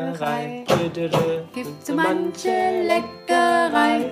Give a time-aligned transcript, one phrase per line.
[0.00, 0.64] Leckerei.
[1.54, 2.48] Gibt so manche
[2.86, 4.10] Leckerei.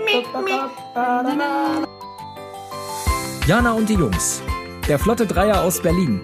[3.46, 4.42] Jana und die Jungs.
[4.86, 6.20] Der Flotte Dreier aus Berlin.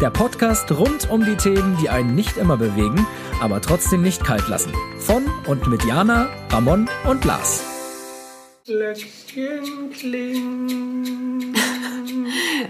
[0.00, 3.06] Der Podcast rund um die Themen, die einen nicht immer bewegen,
[3.40, 4.72] aber trotzdem nicht kalt lassen.
[4.98, 7.64] Von und mit Jana, Ramon und Lars.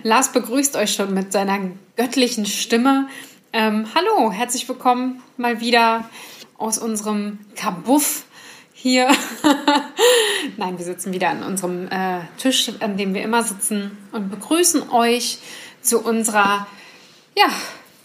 [0.05, 1.59] Lars begrüßt euch schon mit seiner
[1.97, 3.09] göttlichen Stimme.
[3.53, 6.05] Ähm, hallo, herzlich willkommen mal wieder
[6.59, 8.25] aus unserem Kabuff
[8.75, 9.09] hier.
[10.57, 14.91] Nein, wir sitzen wieder an unserem äh, Tisch, an dem wir immer sitzen und begrüßen
[14.91, 15.39] euch
[15.81, 16.67] zu unserer,
[17.37, 17.47] ja,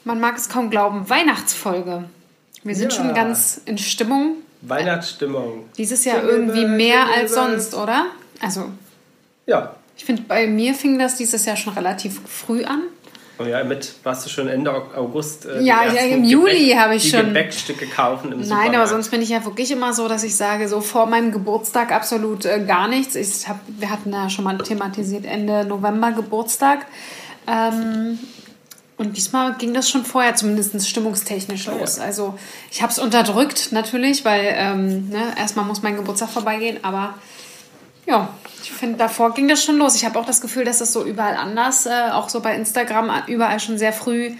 [0.06, 2.06] man mag es kaum glauben, Weihnachtsfolge.
[2.64, 2.98] Wir sind Ja.
[3.00, 4.38] schon ganz in Stimmung.
[4.62, 5.70] Weihnachtsstimmung.
[5.78, 8.06] Dieses Jahr irgendwie mehr als sonst, oder?
[8.40, 8.72] Also,
[9.46, 9.76] Ja.
[9.98, 12.84] ich finde, bei mir fing das dieses Jahr schon relativ früh an.
[13.40, 15.46] Und ja, mit warst du schon Ende Au- August.
[15.48, 18.76] Äh, Ja, ersten im Juli habe ich die schon- Gebäckstücke kaufen im Nein, Supermarkt.
[18.76, 21.92] aber sonst bin ich ja wirklich immer so, dass ich sage, so vor meinem Geburtstag
[21.92, 23.16] absolut äh, gar nichts.
[23.16, 26.86] Ich hab, wir hatten ja schon mal thematisiert Ende November Geburtstag.
[27.48, 28.20] Ähm,
[28.98, 31.80] und diesmal ging das schon vorher, zumindest stimmungstechnisch Ah, ja.
[31.80, 32.00] los.
[32.00, 32.36] Also
[32.72, 37.16] ich habe es unterdrückt natürlich, weil ähm, ne, erstmal muss mein Geburtstag vorbeigehen, aber
[38.06, 38.30] ja,
[38.62, 39.96] ich finde, davor ging das schon los.
[39.96, 43.12] Ich habe auch das Gefühl, dass das so überall anders, äh, auch so bei Instagram,
[43.28, 44.32] überall schon sehr früh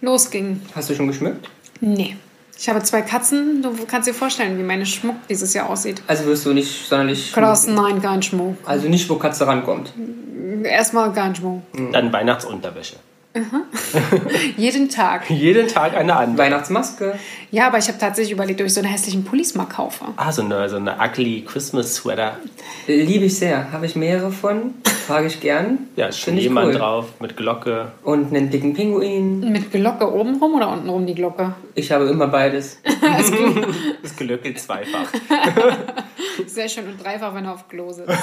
[0.00, 0.62] losging.
[0.74, 1.48] Hast du schon geschmückt?
[1.80, 2.16] Nee.
[2.58, 3.62] Ich habe zwei Katzen.
[3.62, 6.02] Du kannst dir vorstellen, wie meine Schmuck dieses Jahr aussieht.
[6.06, 7.32] Also wirst du nicht sonderlich.
[7.32, 8.56] Krass, nein, kein Schmuck.
[8.64, 9.92] Also nicht, wo Katze rankommt.
[10.62, 11.62] Erstmal kein Schmuck.
[11.92, 12.96] Dann Weihnachtsunterwäsche.
[14.56, 15.28] Jeden Tag.
[15.30, 16.38] Jeden Tag eine andere.
[16.38, 17.18] Weihnachtsmaske.
[17.50, 20.04] Ja, aber ich habe tatsächlich überlegt, ob ich so einen hässlichen Pullis mal kaufe.
[20.16, 22.38] Ah, so eine, so eine ugly Christmas Sweater.
[22.86, 23.72] Liebe ich sehr.
[23.72, 24.74] Habe ich mehrere von.
[25.06, 25.78] Trage ich gern.
[25.96, 26.74] Ja, ist schon jemand cool.
[26.74, 27.92] drauf mit Glocke.
[28.02, 29.52] Und einen dicken Pinguin.
[29.52, 31.54] Mit Glocke oben rum oder unten rum die Glocke?
[31.74, 32.80] Ich habe immer beides.
[34.02, 35.06] Das gelöckelt zweifach.
[36.46, 38.08] Sehr schön und dreifach, wenn er auf Klo sitzt.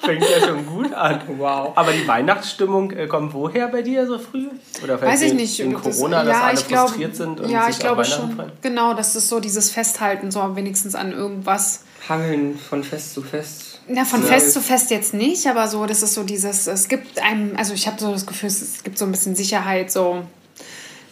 [0.00, 1.20] Fängt ja schon gut an.
[1.38, 1.72] Wow.
[1.76, 4.48] Aber die Weihnachtsstimmung äh, kommt woher bei dir so früh?
[4.82, 5.58] Oder vielleicht Weiß ich wegen- nicht.
[5.60, 8.06] Wegen Das- Corona, dass alle ich glaub- frustriert sind und ja, sich ich glaube auf
[8.08, 8.36] Weihnachten schon.
[8.36, 8.52] freuen?
[8.62, 11.84] Genau, das ist so dieses Festhalten, so wenigstens an irgendwas.
[12.08, 13.80] Hangeln von Fest zu Fest.
[13.88, 14.26] Ja, von Ja.
[14.28, 17.72] Fest zu Fest jetzt nicht, aber so, das ist so dieses, es gibt einem, also
[17.74, 20.22] ich habe so das Gefühl, es gibt so ein bisschen Sicherheit, so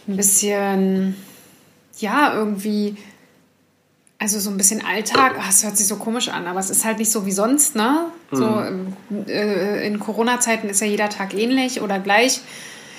[0.09, 1.17] ein bisschen,
[1.99, 2.97] ja, irgendwie,
[4.21, 6.85] also so ein bisschen Alltag, ach, es hört sich so komisch an, aber es ist
[6.85, 8.05] halt nicht so wie sonst, ne?
[8.31, 8.95] So Mhm.
[9.27, 12.41] äh, in Corona-Zeiten ist ja jeder Tag ähnlich oder gleich.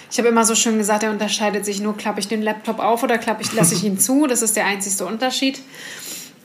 [0.10, 3.02] Ich habe immer so schön gesagt, er unterscheidet sich nur, klappe ich den Laptop auf
[3.04, 4.28] oder klappe ich, lasse ich ihn zu.
[4.28, 5.62] Das ist der einzigste Unterschied.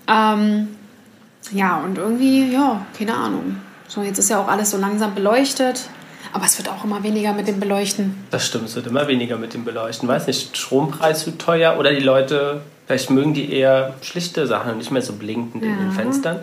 [0.08, 0.68] Ähm,
[1.52, 3.56] ja, und irgendwie, ja, keine Ahnung.
[3.88, 5.88] So, jetzt ist ja auch alles so langsam beleuchtet.
[6.32, 8.14] Aber es wird auch immer weniger mit dem Beleuchten.
[8.30, 10.06] Das stimmt, es wird immer weniger mit dem Beleuchten.
[10.06, 14.78] Weiß nicht, Strompreis zu teuer oder die Leute, vielleicht mögen die eher schlichte Sachen und
[14.78, 16.40] nicht mehr so blinkend in den Fenstern.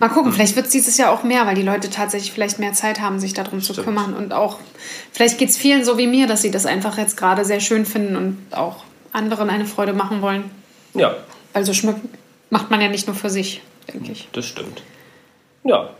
[0.00, 2.72] Mal gucken, vielleicht wird es dieses Jahr auch mehr, weil die Leute tatsächlich vielleicht mehr
[2.72, 3.88] Zeit haben, sich darum zu Stimmt.
[3.88, 4.14] kümmern.
[4.14, 4.58] Und auch,
[5.12, 7.84] vielleicht geht es vielen so wie mir, dass sie das einfach jetzt gerade sehr schön
[7.84, 10.44] finden und auch anderen eine Freude machen wollen.
[10.94, 11.16] Ja,
[11.52, 12.08] Weil so schmücken
[12.50, 13.60] macht man ja nicht nur für sich,
[13.92, 14.28] denke ich.
[14.32, 14.82] das stimmt.
[15.64, 15.90] Ja,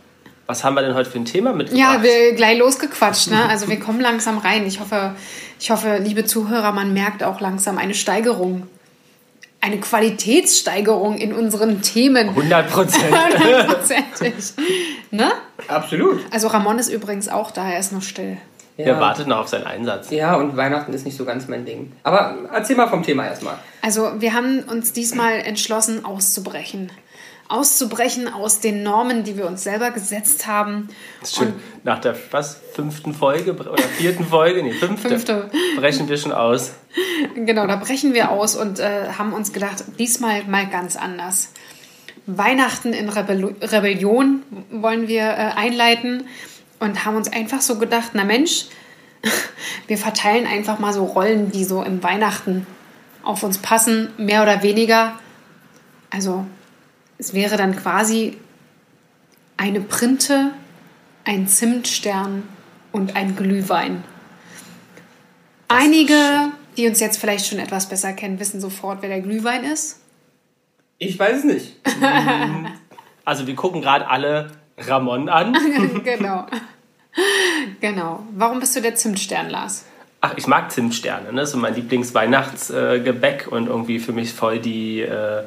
[0.47, 1.95] was haben wir denn heute für ein Thema mitgebracht?
[1.95, 3.47] Ja, wir gleich losgequatscht, ne?
[3.49, 4.65] Also wir kommen langsam rein.
[4.65, 5.13] Ich hoffe,
[5.59, 8.65] ich hoffe, liebe Zuhörer, man merkt auch langsam eine Steigerung.
[9.61, 12.29] Eine Qualitätssteigerung in unseren Themen.
[12.29, 13.03] 100 Prozent.
[13.39, 14.33] Hundertprozentig.
[15.11, 15.31] ne?
[15.67, 16.21] Absolut.
[16.31, 18.37] Also Ramon ist übrigens auch da, er ist noch still.
[18.77, 20.09] Wir warten noch auf seinen Einsatz.
[20.09, 21.91] Ja, und Weihnachten ist nicht so ganz mein Ding.
[22.03, 23.55] Aber erzähl mal vom Thema erstmal.
[23.81, 26.89] Also wir haben uns diesmal entschlossen, auszubrechen.
[27.49, 30.87] Auszubrechen aus den Normen, die wir uns selber gesetzt haben.
[31.19, 31.53] Das ist schön.
[31.83, 35.49] Nach der was, fünften Folge oder vierten Folge, nee, fünfte, Fünfte.
[35.75, 36.73] brechen wir schon aus.
[37.33, 41.51] Genau, da brechen wir aus und äh, haben uns gedacht, diesmal mal ganz anders.
[42.27, 46.27] Weihnachten in Rebello Rebellion wollen wir äh, einleiten
[46.79, 48.67] und haben uns einfach so gedacht, na Mensch,
[49.87, 52.67] wir verteilen einfach mal so Rollen, die so im Weihnachten
[53.23, 55.13] auf uns passen, mehr oder weniger.
[56.11, 56.45] Also
[57.19, 58.37] es wäre dann quasi
[59.57, 60.51] eine Printe,
[61.25, 62.43] ein Zimtstern
[62.91, 64.03] und ein Glühwein.
[65.67, 69.99] Einige, die uns jetzt vielleicht schon etwas besser kennen, wissen sofort, wer der Glühwein ist.
[70.97, 71.75] Ich weiß es nicht.
[73.25, 75.55] Also wir gucken gerade alle Ramon an.
[76.03, 76.47] genau.
[77.79, 78.23] Genau.
[78.35, 79.85] Warum bist du der Zimtstern, Lars?
[80.19, 81.41] Ach, ich mag Zimtsterne, ne?
[81.41, 85.43] Das ist so mein Lieblingsweihnachtsgebäck und irgendwie für mich voll die, äh, äh,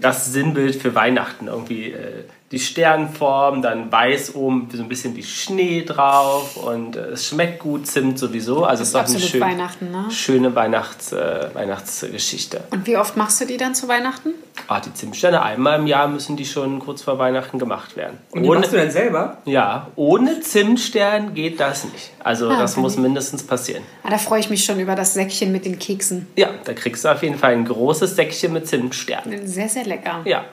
[0.00, 1.48] das Sinnbild für Weihnachten.
[1.48, 7.00] Irgendwie äh, die Sternform, dann weiß oben so ein bisschen wie Schnee drauf und äh,
[7.10, 8.64] es schmeckt gut, Zimt sowieso.
[8.64, 10.06] Also es ist doch eine schön, Weihnachten, ne?
[10.10, 12.62] schöne Weihnachts, äh, Weihnachtsgeschichte.
[12.70, 14.30] Und wie oft machst du die dann zu Weihnachten?
[14.68, 18.18] Ah, die Zimtsterne, einmal im Jahr müssen die schon kurz vor Weihnachten gemacht werden.
[18.30, 19.38] Und die machst du dann selber?
[19.44, 22.10] ja, ohne Zimtstern geht das nicht.
[22.22, 23.82] Also Ah, das muss ich- mindestens passieren.
[24.04, 26.28] Ah, da freue ich mich schon über das Säckchen mit den Keksen.
[26.36, 29.46] Ja, da kriegst du auf jeden Fall ein großes Säckchen mit Zimtsternen.
[29.46, 30.20] Sehr, sehr lecker.
[30.24, 30.44] Ja.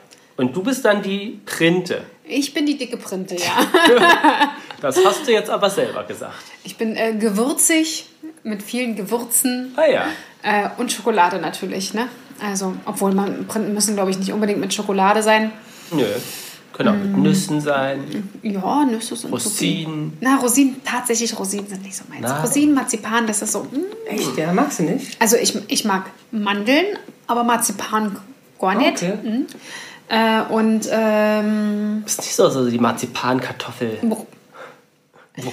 [0.42, 2.02] Und du bist dann die Printe.
[2.24, 4.50] Ich bin die dicke Printe, ja.
[4.80, 6.34] Das hast du jetzt aber selber gesagt.
[6.64, 8.06] Ich bin äh, gewürzig,
[8.42, 10.04] mit vielen Gewürzen Ah ja.
[10.42, 12.08] äh, und Schokolade natürlich, ne?
[12.44, 15.52] Also, obwohl man Printen müssen, glaube ich, nicht unbedingt mit Schokolade sein.
[15.92, 16.04] Nö.
[16.72, 17.12] Können auch Mm.
[17.12, 20.16] mit Nüssen sein, Ja, Nüsse sind Rosinen.
[20.20, 22.22] Na, Rosinen, tatsächlich Rosinen sind nicht so meins.
[22.22, 22.40] Na.
[22.40, 23.60] Rosinen, Marzipan, das ist so.
[23.64, 24.08] mm.
[24.08, 24.36] Echt?
[24.36, 25.20] Ja, magst du nicht?
[25.20, 26.86] Also ich, ich mag Mandeln,
[27.28, 28.16] aber Marzipan
[28.58, 29.00] gar nicht.
[29.02, 29.12] Okay.
[29.22, 29.46] Mm.
[30.08, 33.98] Äh, und ähm, Ist nicht so, so die Marzipankartoffel.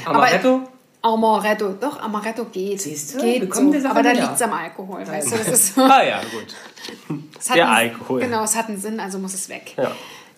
[0.06, 0.62] Amaretto?
[1.01, 2.81] Amaretto, doch, Amaretto geht.
[2.81, 3.62] Siehst du, geht so.
[3.88, 5.38] Aber da liegt es am Alkohol, weißt du?
[5.38, 7.24] Das ist so, Ah ja, gut.
[7.56, 8.19] Der einen- Alkohol.
[8.22, 9.74] Genau, es hat einen Sinn, also muss es weg.
[9.78, 9.92] Ja.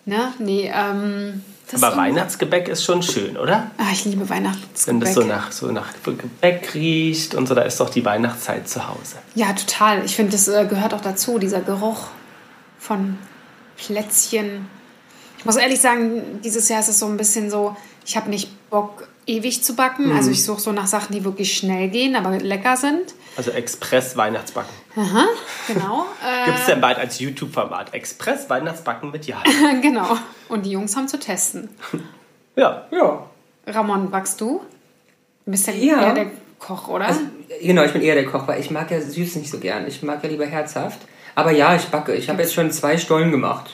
[0.04, 0.32] Ne?
[0.38, 3.70] Nee, ähm, das Aber Weihnachtsgebäck ist schon schön, oder?
[3.78, 4.86] Ah, ich liebe Weihnachtsgebäck.
[4.86, 8.68] Wenn das so nach, so nach Gebäck riecht und so, da ist doch die Weihnachtszeit
[8.68, 9.16] zu Hause.
[9.34, 10.04] Ja, total.
[10.04, 12.08] Ich finde, das äh, gehört auch dazu, dieser Geruch
[12.78, 13.18] von
[13.76, 14.68] Plätzchen.
[15.38, 17.76] Ich muss ehrlich sagen, dieses Jahr ist es so ein bisschen so,
[18.06, 20.08] ich habe nicht Bock, ewig zu backen.
[20.10, 20.16] Mhm.
[20.16, 23.14] Also ich suche so nach Sachen, die wirklich schnell gehen, aber lecker sind.
[23.36, 24.72] Also Express Weihnachtsbacken.
[24.94, 26.06] Genau.
[26.44, 27.94] Gibt es denn bald als YouTube-Format?
[27.94, 29.42] Express Weihnachtsbacken mit Jan.
[29.44, 30.16] Äh, genau.
[30.48, 31.68] Und die Jungs haben zu testen.
[32.54, 32.86] Ja.
[32.90, 33.24] Ja.
[33.66, 34.60] Ramon, backst du?
[35.46, 36.02] Du bist ja, Ja.
[36.02, 36.26] eher der
[36.58, 37.06] Koch, oder?
[37.06, 37.20] Also,
[37.62, 39.86] genau, ich bin eher der Koch, weil ich mag ja süß nicht so gern.
[39.86, 40.98] Ich mag ja lieber herzhaft.
[41.34, 42.14] Aber ja, ich backe.
[42.14, 43.70] Ich habe jetzt schon zwei Stollen gemacht.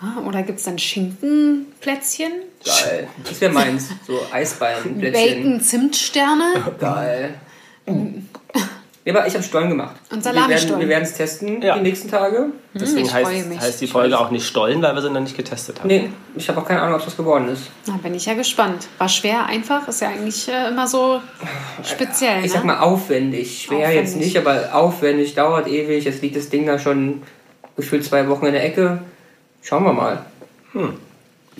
[0.00, 2.32] Ah, oder gibt es dann Schinkenplätzchen?
[2.64, 3.08] Geil.
[3.28, 3.90] Das wäre meins.
[4.06, 5.12] So Eisbeinplätzchen.
[5.12, 6.74] Bacon-Zimtsterne?
[6.78, 7.34] Geil.
[9.06, 9.96] Aber ich habe Stollen gemacht.
[10.10, 10.80] Und Wir werden Salami-Stollen.
[10.80, 11.74] wir werden es testen Ja.
[11.76, 12.46] die nächsten Tage.
[12.72, 13.60] Deswegen ich freue heißt, mich.
[13.60, 15.88] heißt die Folge auch nicht Stollen, weil wir sie noch nicht getestet haben.
[15.88, 17.64] Nee, ich habe auch keine Ahnung, ob das geworden ist.
[17.86, 18.88] Da bin ich ja gespannt.
[18.96, 19.86] War schwer, einfach?
[19.88, 21.20] Ist ja eigentlich äh, immer so
[21.82, 22.38] speziell.
[22.38, 22.48] Ich ne?
[22.48, 23.62] sag mal aufwendig.
[23.64, 23.96] Schwer Aufwendig.
[23.96, 26.04] jetzt nicht, aber aufwendig, dauert ewig.
[26.04, 27.22] Jetzt liegt das Ding da schon
[27.76, 29.00] gefühlt zwei Wochen in der Ecke.
[29.62, 30.24] Schauen wir mal.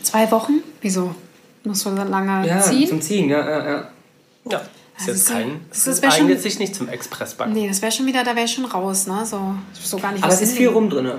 [0.02, 0.60] Zwei Wochen?
[0.80, 1.14] Wieso?
[1.62, 2.88] Du dann lange Ja, ziehen?
[2.88, 3.88] zum Ziehen, ja, ja, ja.
[4.50, 4.60] Ja.
[4.96, 5.60] Ist Also jetzt ist ja- kein.
[5.70, 7.52] das Das wär schon- eignet sich nicht zum Expressbacken.
[7.52, 9.24] Nee, das wäre schon wieder, da wäre ich schon raus, ne?
[9.26, 11.10] So, so gar nicht Aber es ist viel rum drin.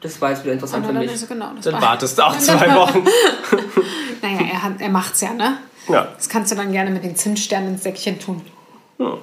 [0.00, 1.12] Das war jetzt wieder interessant für dann mich.
[1.12, 1.50] ist genau.
[1.62, 3.04] Dann war- wartest du auch zwei Wochen.
[4.22, 5.58] Naja, er, hat, er macht's ja, ne?
[5.88, 6.08] Ja.
[6.16, 8.42] Das kannst du dann gerne mit den Zimtsternen ins Säckchen tun.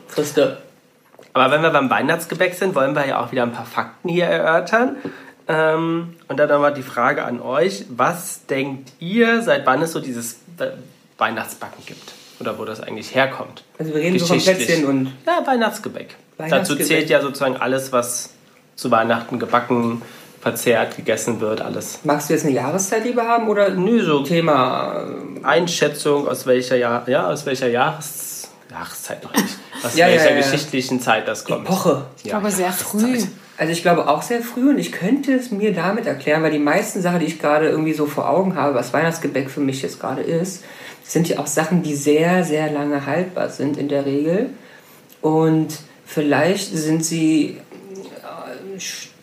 [0.09, 0.61] Christe.
[1.33, 4.25] Aber wenn wir beim Weihnachtsgebäck sind, wollen wir ja auch wieder ein paar Fakten hier
[4.25, 4.95] erörtern.
[5.49, 7.85] Ähm, und dann nochmal die Frage an euch.
[7.89, 10.77] Was denkt ihr, seit wann es so dieses We-
[11.17, 12.13] Weihnachtsbacken gibt?
[12.39, 13.63] Oder wo das eigentlich herkommt?
[13.79, 14.39] Also wir reden so von.
[14.39, 16.15] Plätzchen und Ja, Weihnachtsgebäck.
[16.37, 18.31] Dazu zählt ja sozusagen alles, was
[18.75, 20.01] zu Weihnachten gebacken,
[20.41, 21.99] verzehrt, gegessen wird, alles.
[22.03, 25.05] magst du jetzt eine Jahreszeit lieber haben oder Nö, so Thema?
[25.41, 30.13] äh, Einschätzung, aus welcher, Jahr, ja, aus welcher Jahres, Jahreszeit noch nicht, aus Ja, ja,
[30.13, 30.41] welcher ja, ja.
[30.41, 31.65] geschichtlichen Zeit das kommt.
[31.65, 32.03] Epoche.
[32.17, 33.17] Ich glaube, sehr früh.
[33.57, 36.59] Also ich glaube auch sehr früh und ich könnte es mir damit erklären, weil die
[36.59, 39.99] meisten Sachen, die ich gerade irgendwie so vor Augen habe, was Weihnachtsgebäck für mich jetzt
[40.01, 40.63] gerade ist,
[41.07, 44.49] sind ja auch Sachen, die sehr, sehr lange haltbar sind in der Regel.
[45.21, 48.79] Und vielleicht sind sie äh,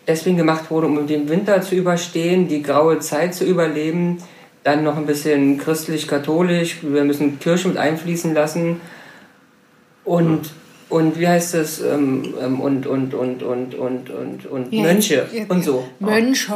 [0.07, 4.17] deswegen gemacht worden, um den Winter zu überstehen, die graue Zeit zu überleben,
[4.63, 8.79] dann noch ein bisschen christlich-katholisch, wir müssen Kirche mit einfließen lassen.
[10.05, 10.51] Und
[10.89, 15.27] und wie heißt das ähm, ähm, und und und und und und und Ja, Mönche
[15.33, 15.87] ja, und so.
[15.99, 16.53] Mönche.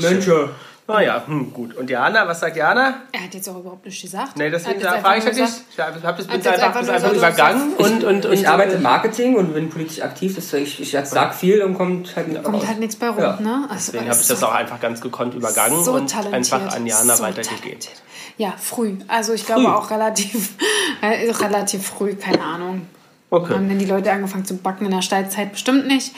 [0.00, 0.50] Mönche
[0.88, 1.76] Naja, hm, gut.
[1.76, 3.02] Und Jana, was sagt Jana?
[3.12, 4.38] Er hat jetzt auch überhaupt nichts gesagt.
[4.38, 5.54] Nee, deswegen hat jetzt frage ich nur dich.
[5.70, 7.72] Ich habe hab das jetzt einfach, einfach einfach gesagt, übergangen.
[7.74, 11.34] Und, und, und, ich arbeite im Marketing und bin politisch aktiv das ich, ich sag
[11.34, 12.66] viel und kommt halt nicht Kommt raus.
[12.66, 13.38] halt nichts bei rum, Ja.
[13.38, 13.66] ne?
[13.68, 17.16] Also, Deswegen habe ich das auch einfach ganz gekonnt übergangen so und einfach an Jana
[17.16, 17.60] so weitergegeben.
[17.80, 18.02] talentiert.
[18.38, 18.94] Ja, früh.
[19.08, 20.54] Also ich glaube auch relativ,
[21.02, 22.86] äh, relativ früh, keine Ahnung.
[23.30, 23.52] Okay.
[23.52, 25.52] Haben denn die Leute angefangen zu backen in der Steinzeit?
[25.52, 26.14] Bestimmt nicht.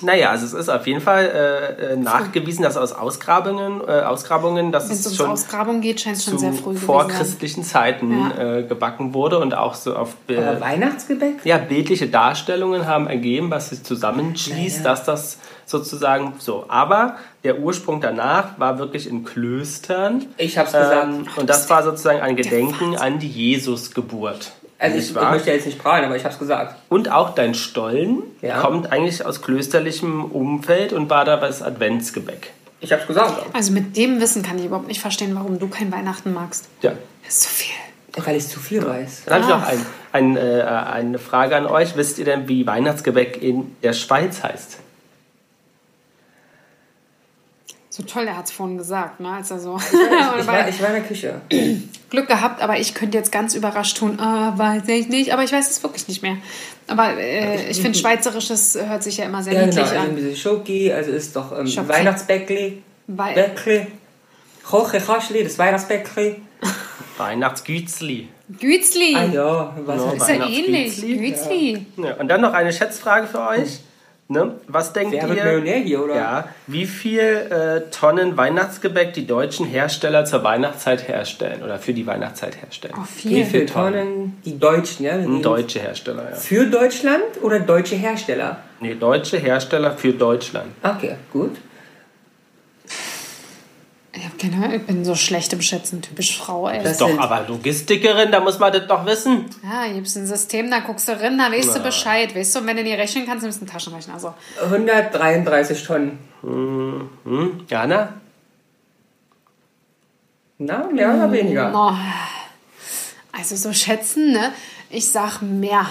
[0.00, 4.72] Naja, also es ist auf jeden Fall äh, äh, nachgewiesen, dass aus Ausgrabungen, äh, Ausgrabungen
[4.72, 8.10] dass Wenn es ums schon Ausgrabung geht, scheint es schon zu sehr früh vorchristlichen Zeiten
[8.34, 8.56] Ja.
[8.58, 11.44] äh, gebacken wurde und auch so auf Weihnachtsgebäck?
[11.44, 16.64] ja, bildliche Darstellungen haben ergeben, was sich zusammenschließt, dass das sozusagen so.
[16.68, 20.24] Aber der Ursprung danach war wirklich in Klöstern.
[20.38, 21.04] Ich hab's gesagt.
[21.08, 24.52] Ähm, und das war sozusagen ein Gedenken an die Jesusgeburt.
[24.78, 26.76] Also ich, ich möchte jetzt nicht prahlen, aber ich hab's gesagt.
[26.88, 28.60] Und auch dein Stollen Ja.
[28.60, 32.52] kommt eigentlich aus klösterlichem Umfeld und war da das Adventsgebäck.
[32.80, 33.54] Ich hab's gesagt.
[33.54, 36.66] Also mit dem Wissen kann ich überhaupt nicht verstehen, warum du kein Weihnachten magst.
[36.82, 36.92] Ja.
[37.24, 37.74] Das ist zu viel.
[38.24, 39.24] Weil ich zu viel weiß.
[39.26, 41.96] Dann habe ich noch ein, ein, äh, eine Frage an euch.
[41.96, 44.78] Wisst ihr denn, wie Weihnachtsgebäck in der Schweiz heißt?
[47.90, 49.30] So toll, er hat es vorhin gesagt, ne?
[49.32, 51.40] Als er so Ich war, ich war in der Küche.
[52.10, 55.52] Glück gehabt, aber ich könnte jetzt ganz überrascht tun, ah, weiß ich nicht, aber ich
[55.52, 56.36] weiß es wirklich nicht mehr.
[56.86, 59.72] Aber äh, ich finde, Schweizerisches hört sich ja immer sehr Ja, genau.
[59.74, 60.16] niedlich Also an.
[60.16, 61.66] diese Schoki, also ist doch ähm.
[61.88, 62.82] Weihnachtsbäckli.
[63.08, 63.86] Weil, Bäckli.
[64.64, 66.36] Koche Kaschli, das Weihnachtsbäckli.
[67.18, 68.28] Weihnachtsgützli.
[68.60, 69.16] Gützli!
[69.16, 71.00] Ah ja, was Ja, ist ja ähnlich.
[71.00, 71.86] Gützli.
[71.96, 73.80] Ja, und dann noch eine Schätzfrage für euch.
[74.28, 74.56] Ne?
[74.66, 75.44] Was denkt Wer wird ihr?
[75.44, 76.16] Millionär hier, oder?
[76.16, 82.04] Ja, wie viel äh, Tonnen Weihnachtsgebäck die deutschen Hersteller zur Weihnachtszeit herstellen oder für die
[82.08, 82.94] Weihnachtszeit herstellen?
[82.98, 83.44] Oh, Wie viel.
[83.44, 83.92] viele Tonnen?
[83.92, 84.38] Tonnen?
[84.44, 85.14] Die Deutschen, ja?
[85.14, 86.36] reden Deutsche Hersteller, ja.
[86.36, 88.58] Für Deutschland oder deutsche Hersteller?
[88.80, 90.72] Nee, deutsche Hersteller für Deutschland.
[90.82, 91.52] Okay, gut.
[94.16, 96.82] Ich, hab keine, ich bin so schlecht im Schätzen, typisch Frau, ey.
[96.82, 99.44] Das Doch, aber Logistikerin, da muss man das doch wissen.
[99.62, 102.66] ja, gibt's ein System, da guckst du rein, da weißt du Bescheid, weißt du, und
[102.66, 104.14] wenn du nicht rechnen kannst, nimmst du einen Taschenrechner.
[104.14, 104.32] Also,
[104.62, 106.18] 133 Tonnen.
[106.42, 107.66] Hm?
[107.68, 108.14] Jana?
[110.58, 111.72] Na, mehr oder weniger?
[111.74, 111.92] oh,
[113.36, 114.52] also so schätzen, ne?
[114.88, 115.86] Ich sag mehr.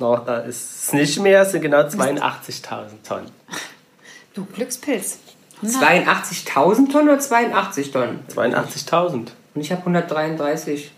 [0.00, 3.30] No, da ist es nicht mehr, es sind genau 82.000 Tonnen.
[4.34, 5.18] Du Glückspilz.
[5.62, 8.20] 82.000 Tonnen oder 82 Tonnen?
[8.34, 9.12] 82.000.
[9.54, 10.92] Und ich habe 133.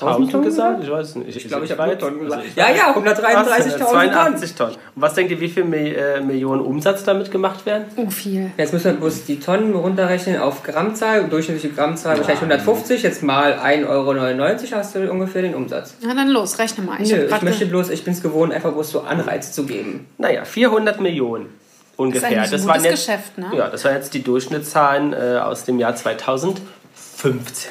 [0.00, 0.84] 1000 Tonnen gesagt?
[0.84, 1.36] Ich weiß es nicht.
[1.36, 2.42] Ich glaube, ich weiß- habe Tonnen gesagt.
[2.42, 3.90] also ich ja, ja, 133.000 Tonnen.
[3.90, 4.74] 82 Tonnen.
[4.74, 7.86] Und was denkt ihr, wie viel Mi äh, Millionen Umsatz damit gemacht werden?
[7.96, 8.52] Oh, viel.
[8.56, 11.24] Jetzt müssen wir bloß die Tonnen runterrechnen auf Grammzahl.
[11.24, 13.02] Durchschnittliche Grammzahl wahrscheinlich 150.
[13.02, 15.94] Jetzt mal 1,99 Euro hast du ungefähr den Umsatz.
[16.02, 17.02] Na dann los, rechne mal.
[17.02, 20.06] Ich Nö, ich möchte bloß, ich bin es gewohnt, einfach bloß so Anreize zu geben.
[20.18, 21.46] Naja, 400 Millionen
[21.98, 22.30] ungefähr.
[22.40, 23.50] das gutes waren jetzt, Geschäft, ne?
[23.54, 27.70] Ja, das waren jetzt die Durchschnittszahlen äh, aus dem Jahr 2015.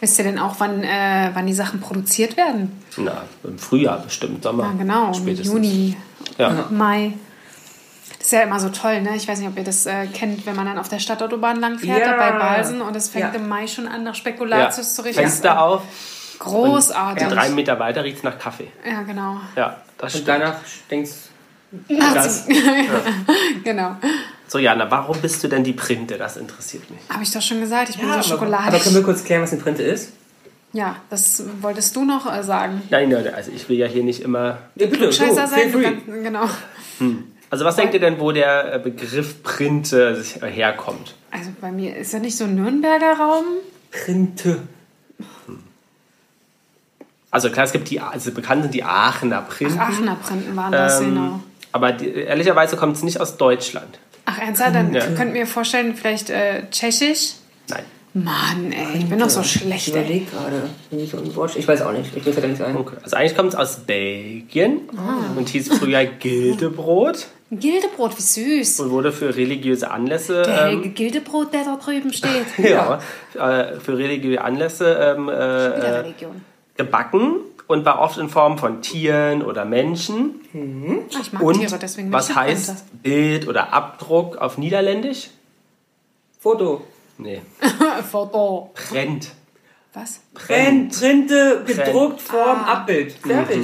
[0.00, 2.82] Wisst ihr denn auch, wann, äh, wann die Sachen produziert werden?
[2.96, 4.64] Na, im Frühjahr bestimmt, Sommer.
[4.64, 5.46] Ja, genau, spätestens.
[5.52, 5.96] Juni,
[6.38, 6.66] Ja.
[6.70, 7.14] Mai.
[8.18, 9.14] Das ist ja immer so toll, ne?
[9.16, 11.78] Ich weiß nicht, ob ihr das äh, kennt, wenn man dann auf der Stadtautobahn lang
[11.78, 12.16] fährt, Ja.
[12.16, 13.38] bei Balsen und es fängt Ja.
[13.40, 14.14] im Mai schon an, nach Ja.
[14.14, 15.20] Spekulatius zu riechen.
[15.22, 15.82] Fenster auf,
[16.40, 17.28] Großartig.
[17.28, 18.68] drei Meter weiter riecht es nach Kaffee.
[18.88, 19.36] Ja, genau.
[19.56, 20.28] Ja, das Und stimmt.
[20.28, 20.56] danach
[20.90, 21.10] denkst
[21.88, 22.46] Das,
[23.64, 23.96] Genau.
[24.46, 26.16] so, Jana, warum bist du denn die Printe?
[26.16, 27.00] Das interessiert mich.
[27.08, 28.82] Habe ich doch schon gesagt, ich bin aber, so aber schokoladig.
[28.82, 30.12] können wir kurz klären, was eine Printe ist?
[30.76, 32.82] ja, das wolltest du noch äh, sagen.
[32.90, 34.58] Nein, nein, also ich will ja hier nicht immer.
[34.74, 36.48] Ja, bitte, Scheißer so, sein, kannst, genau.
[37.48, 41.14] Also, was denkt ihr denn, wo der äh, Begriff Printe äh, herkommt?
[41.30, 43.44] Also bei mir ist ja nicht so ein Nürnberger Raum.
[43.90, 44.62] Printe.
[47.30, 49.78] Also, klar, es gibt die, also bekannt sind die Aachener Printen.
[49.78, 51.40] Aachener Printen waren das, ähm, genau.
[51.72, 53.98] Aber die, ehrlicherweise kommt es nicht aus Deutschland.
[54.24, 54.74] Ach, ernsthaft?
[54.74, 55.06] Dann Ja.
[55.06, 57.34] könnt ihr mir vorstellen, vielleicht äh, tschechisch?
[57.68, 57.84] Nein.
[58.14, 60.62] Mann, ey, ich bin doch so schlecht, Ich überlege gerade.
[60.90, 61.54] Wie so ein Wort.
[61.54, 62.16] Ich weiß auch nicht.
[62.16, 62.74] Ich will da nicht ein.
[62.74, 62.96] Okay.
[63.02, 65.36] Also, eigentlich kommt es aus Belgien Ah.
[65.38, 68.80] und hieß früher Gildebrot Gildebrot, wie süß.
[68.80, 70.42] und wurde für religiöse Anlässe.
[70.42, 72.46] Der Ähm, Gildebrot, der da drüben steht.
[72.58, 73.00] ja,
[73.34, 76.40] äh, für religiöse Anlässe ähm, Wieder äh, äh, Religion.
[76.76, 80.40] Gebacken und war oft in Form von Tieren oder Menschen.
[80.54, 82.82] Ah, ich mag Und Tiere, deswegen was heißt Printe.
[83.02, 85.30] Bild oder Abdruck auf Niederländisch?
[86.38, 86.82] Foto.
[87.18, 87.40] Nee,
[88.10, 88.70] Foto.
[88.74, 89.28] Print.
[89.94, 90.20] Was?
[90.34, 90.98] Print.
[90.98, 92.74] Printe, gedruckt, Form, Ah.
[92.74, 93.12] Abbild.
[93.12, 93.56] Fertig.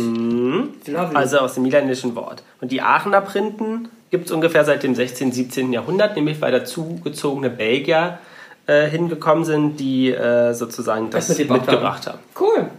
[0.87, 1.15] Lovely.
[1.15, 2.43] Also aus dem niederländischen Wort.
[2.63, 5.73] Und die Aachener Printen gibt es ungefähr seit dem 16., 17.
[5.75, 8.19] Jahrhundert, nämlich weil dazugezogene Belgier
[8.67, 12.19] äh, hingekommen sind, die äh, sozusagen das Das mitgebracht mitgebracht haben.
[12.41, 12.71] cool.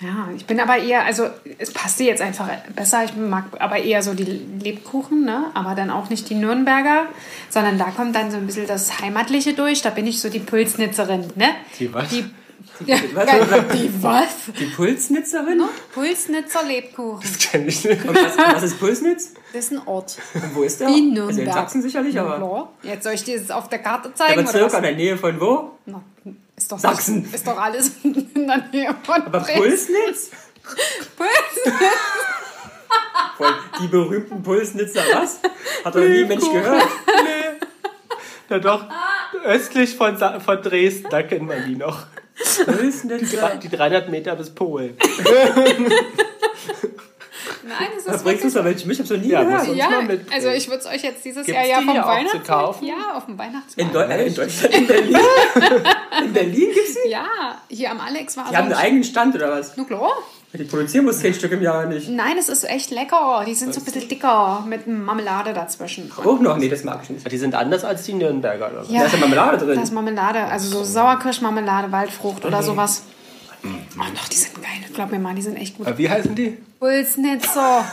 [0.00, 1.28] Ja, ich bin aber eher, also
[1.58, 3.02] es passte jetzt einfach besser.
[3.04, 5.46] Ich mag aber eher so die Lebkuchen, ne?
[5.54, 7.06] Aber dann auch nicht die Nürnberger,
[7.50, 9.82] sondern da kommt dann so ein bisschen das Heimatliche durch.
[9.82, 11.48] Da bin ich so die Pulsnitzerin, ne?
[11.80, 12.08] Die was?
[12.10, 12.24] Die,
[12.86, 13.26] ja, was?
[13.76, 14.28] die was?
[14.60, 15.62] Die Pulsnitzerin?
[15.92, 17.28] Pulsnitzer Lebkuchen.
[17.40, 18.04] Kenn ich nicht.
[18.04, 19.34] Und was, was ist Pulsnitz?
[19.52, 20.16] Das ist ein Ort.
[20.34, 20.86] Und wo ist der?
[20.88, 21.52] Also in Nürnberg.
[21.52, 22.70] Sachsen sicherlich, aber.
[22.84, 24.34] Jetzt soll ich dir das auf der Karte Der zeigen?
[24.34, 24.74] oder Bezirk was?
[24.74, 25.72] an der Nähe von wo?
[25.86, 26.02] Na,
[26.58, 27.32] ist doch Sachsen.
[27.32, 29.40] Ist doch alles in der Nähe von Aber.
[29.40, 30.30] Pulsnitz?
[31.16, 31.74] Puls?
[33.36, 35.40] Voll, die berühmten Pulsnitzer, was?
[35.84, 36.88] Hat doch nie Mensch gehört.
[38.50, 38.86] Ja doch,
[39.44, 42.06] östlich von, Sa von Dresden, da kennt man die noch.
[42.64, 43.56] Pulsnitzer.
[43.62, 44.96] Die 300 Meter bis Polen.
[47.68, 48.92] Nein, es Was ist bringst du wirklich da welche?
[48.92, 49.76] Ich hab so nie Ja, gehört.
[49.76, 49.88] Ja,
[50.32, 52.46] also ich würde es euch jetzt dieses Gibt's Jahr ja vom auch zu Weihnachtsmarkt.
[52.48, 52.86] kaufen?
[52.86, 53.94] Ja, auf dem In, Weihnachtsmarkt.
[53.94, 55.16] Deu äh, in Deutschland, in Berlin?
[56.24, 57.10] in Berlin gibt's die?
[57.10, 57.26] ja,
[57.68, 59.76] hier am Alex war Die haben einen eigenen Stand oder was?
[59.76, 60.10] Nu klar.
[60.54, 62.08] Die produzieren muss zehn Stück im Jahr nicht.
[62.08, 63.44] Nein, es ist echt lecker.
[63.46, 66.10] Die sind so ein bisschen dicker mit Marmelade dazwischen.
[66.16, 66.56] Auch noch?
[66.56, 67.30] Nee, das mag ich nicht.
[67.30, 68.84] Die sind anders als die Nürnberger, oder?
[68.88, 69.76] Ja, Da ist ja Marmelade drin.
[69.76, 73.02] Da ist Marmelade, also so Sauerkirschmarmelade, Waldfrucht oder sowas.
[73.64, 74.64] Oh, doch, die sind geil.
[74.94, 75.86] Glaub mir mal, die sind echt gut.
[75.96, 76.56] Wie heißen die?
[76.78, 77.84] Pulsnitzer.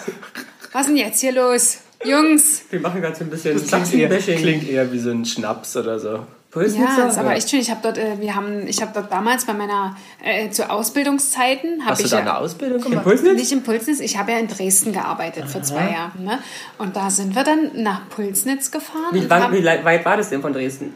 [0.71, 1.79] Was ist denn jetzt hier los?
[2.03, 2.63] Jungs.
[2.69, 5.75] Wir machen gerade so ein bisschen Das klingt eher, klingt eher wie so ein Schnaps
[5.77, 6.25] oder so.
[6.51, 6.99] Pulsnitzer?
[6.99, 7.59] Ja, ist aber echt schön.
[7.59, 11.81] Ich habe dort, äh, wir haben, ich habe dort damals bei meiner, äh, zu Ausbildungszeiten,
[11.81, 13.03] habe Hast du ich da ja, eine Ausbildung gemacht?
[13.03, 13.33] Pulsnitz?
[13.33, 16.21] nicht in Pulsnitz, ich habe ja in Dresden gearbeitet für zwei Jahre.
[16.21, 16.39] Ne?
[16.77, 19.11] Und da sind wir dann nach Pulsnitz gefahren.
[19.11, 20.93] Wie, wann, wie weit war das denn von Dresden?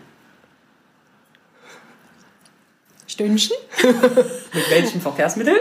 [3.19, 3.57] Stündchen?
[3.83, 5.55] Mit welchem Verkehrsmittel?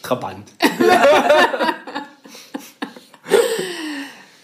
[0.00, 0.46] Trabant.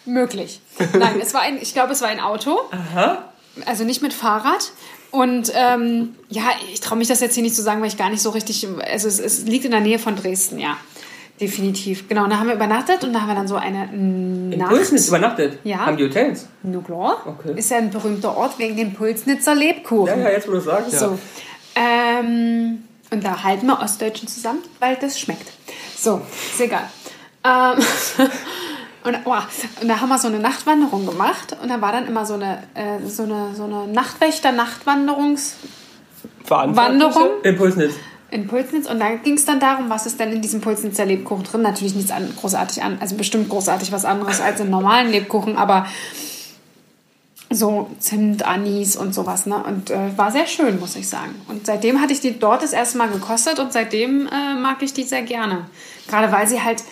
[0.04, 0.60] Möglich.
[0.98, 2.58] Nein, es war ein, ich glaube, es war ein Auto.
[2.72, 3.32] Aha.
[3.66, 4.72] Also nicht mit Fahrrad.
[5.12, 6.42] Und ähm, ja,
[6.72, 8.66] ich traue mich das jetzt hier nicht zu sagen, weil ich gar nicht so richtig.
[8.84, 10.76] Also es, es liegt in der Nähe von Dresden, ja.
[11.40, 12.08] Definitiv.
[12.08, 14.70] Genau, und da haben wir übernachtet und da haben wir dann so eine In Nacht.
[14.70, 15.58] Pulsnitz übernachtet?
[15.62, 15.86] Ja.
[15.86, 16.48] Haben die Hotels?
[16.64, 17.22] Na klar.
[17.26, 17.52] Okay.
[17.56, 20.18] Ist ja ein berühmter Ort wegen dem Pulsnitzer Lebkuchen.
[20.18, 20.92] Ja, ja, jetzt wo du sagst.
[20.98, 21.16] So.
[21.76, 25.52] Ähm, und da halten wir Ostdeutschen zusammen, weil das schmeckt.
[25.96, 26.88] So, ist egal.
[27.44, 27.78] Ähm,
[29.04, 29.34] und, oh,
[29.80, 32.62] und da haben wir so eine Nachtwanderung gemacht und da war dann immer so eine,
[32.74, 35.52] äh, so eine, so eine Nachtwächter-Nachtwanderungs-?
[36.48, 37.94] Wanderung In Pulsnitz.
[38.30, 41.44] in Pulsnitz und da ging es dann darum, was ist denn in diesem Pulsnitzer Lebkuchen
[41.44, 41.62] drin.
[41.62, 45.86] Natürlich nichts an, großartig an, also bestimmt großartig was anderes als im normalen Lebkuchen, aber
[47.56, 49.46] so Zimt, Anis und sowas.
[49.46, 49.56] Ne?
[49.62, 51.34] Und äh, war sehr schön, muss ich sagen.
[51.48, 54.92] Und seitdem hatte ich die dort das erste Mal gekostet und seitdem äh, mag ich
[54.92, 55.66] die sehr gerne.
[56.08, 56.82] Gerade weil sie halt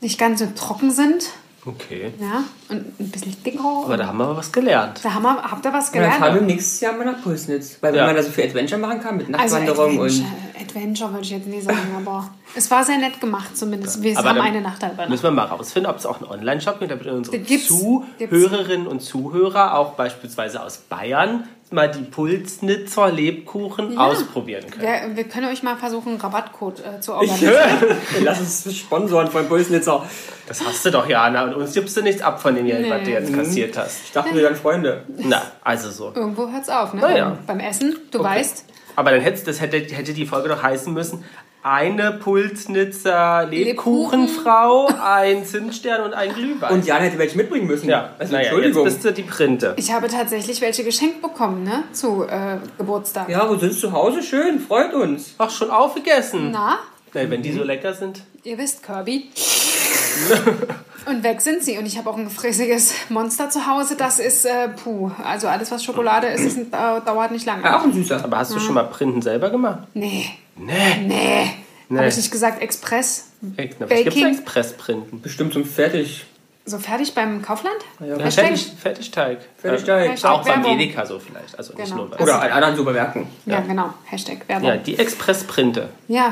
[0.00, 1.30] nicht ganz so trocken sind
[1.66, 2.12] Okay.
[2.20, 2.44] ja?
[2.68, 3.60] und ein bisschen dicker.
[3.84, 5.00] Aber da haben wir aber was gelernt.
[5.02, 6.46] da haben wir, habt ihr was Und dann fahren wir gelernt?
[6.48, 7.78] nächstes Jahr mal nach Pulsnitz.
[7.80, 8.06] Weil wenn Ja.
[8.06, 10.62] man da so viel Adventure machen kann mit Also Nachtwanderung Adventure, und...
[10.62, 14.02] Adventure würde ich jetzt nicht sagen, aber es war sehr nett gemacht zumindest.
[14.02, 15.08] Wir Aber haben eine Nacht da übernachtet.
[15.10, 17.68] Müssen wir mal rausfinden, ob es auch einen Online-Shop gibt, damit unsere gibt's.
[17.68, 24.06] Zuhörerinnen und Zuhörer, auch beispielsweise aus Bayern, mal die Pulsnitzer Lebkuchen Ja.
[24.06, 24.82] ausprobieren können.
[24.82, 27.80] Wir, wir können euch mal versuchen, einen Rabattcode äh, zu Ich organisieren.
[27.80, 27.96] höre.
[28.22, 30.04] Lass uns sponsoren von Pulsnitzer.
[30.46, 31.44] Das hast du doch, Jana.
[31.44, 34.04] Und uns gibst du nichts ab von dem Geld, was du jetzt kassiert hast.
[34.04, 35.04] Ich dachte, wir wären Freunde.
[35.18, 36.12] Na, also so.
[36.14, 37.00] Irgendwo hört es auf, ne?
[37.02, 37.38] Na ja.
[37.46, 38.66] Beim, Essen, du weißt.
[38.96, 41.24] Aber dann hätte, das hätte, hätte die Folge doch heißen müssen,
[41.64, 46.74] eine Pulsnitzer Lebkuchenfrau, ein Zimtstern und ein Glühwein.
[46.74, 47.88] Und Jan hätte welche mitbringen müssen.
[47.88, 48.84] ja, also naja, jetzt Entschuldigung.
[48.84, 49.74] bist du die Printe.
[49.78, 51.84] Ich habe tatsächlich welche geschenkt bekommen, ne?
[51.92, 53.30] Zu äh, Geburtstag.
[53.30, 54.22] ja, wo sind zu Hause?
[54.22, 55.34] Schön, freut uns.
[55.38, 56.50] Ach, schon aufgegessen.
[56.52, 56.80] Na,
[57.14, 58.22] Na, wenn die so lecker sind.
[58.44, 59.30] ihr wisst, Kirby.
[61.06, 61.76] Und weg sind sie.
[61.78, 63.96] Und ich habe auch ein gefräßiges Monster zu Hause.
[63.96, 65.10] Das ist, äh, puh.
[65.22, 67.62] Also alles, was Schokolade ist, ist äh, dauert nicht lange.
[67.62, 68.22] Ja, auch ein süßer.
[68.24, 69.80] Aber hast du schon mal Printen selber gemacht?
[69.92, 70.72] Nee, Nee.
[71.06, 71.50] nee.
[71.88, 71.98] Nee.
[71.98, 73.28] Habe ich nicht gesagt, Express?
[73.42, 74.26] Na, Was gibt's Baking?
[74.26, 75.20] Expressprinten?
[75.20, 76.24] Bestimmt zum Fertig.
[76.66, 77.76] So fertig beim Kaufland?
[78.00, 78.46] Ja, Hashtag?
[78.46, 79.38] Fertig, Fertigteig.
[79.58, 80.10] Fertigteig.
[80.12, 80.80] Hashtag Auch beim Werbung.
[80.80, 81.58] Edeka so vielleicht.
[81.58, 81.96] Also nicht Genau.
[82.06, 83.26] nur bei Oder an anderen Supermärkten.
[83.44, 83.92] Ja, genau.
[84.06, 84.68] Hashtag Werbung.
[84.68, 85.90] Ja, Ja, die Expressprinte.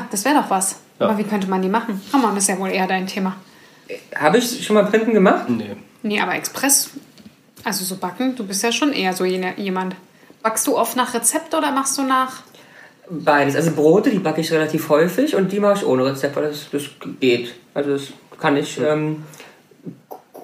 [0.09, 0.77] das wäre doch was.
[0.99, 1.05] Ja.
[1.07, 2.01] Aber wie könnte man die machen?
[2.11, 3.35] Hammer, das ist ja wohl eher dein Thema.
[4.15, 5.49] Habe ich schon mal Printen gemacht?
[5.49, 5.75] Nee.
[6.01, 6.89] Nee, aber Express,
[7.63, 9.95] also so backen, du bist ja schon eher so jemand.
[10.41, 12.41] Backst du oft nach Rezept oder machst du nach?
[13.09, 13.55] Beides.
[13.55, 16.69] Also Brote, die backe ich relativ häufig und die mache ich ohne Rezept, weil das,
[16.71, 16.83] das
[17.19, 17.53] geht.
[17.73, 18.03] Also das
[18.39, 18.79] kann ich.
[18.79, 19.23] Ähm,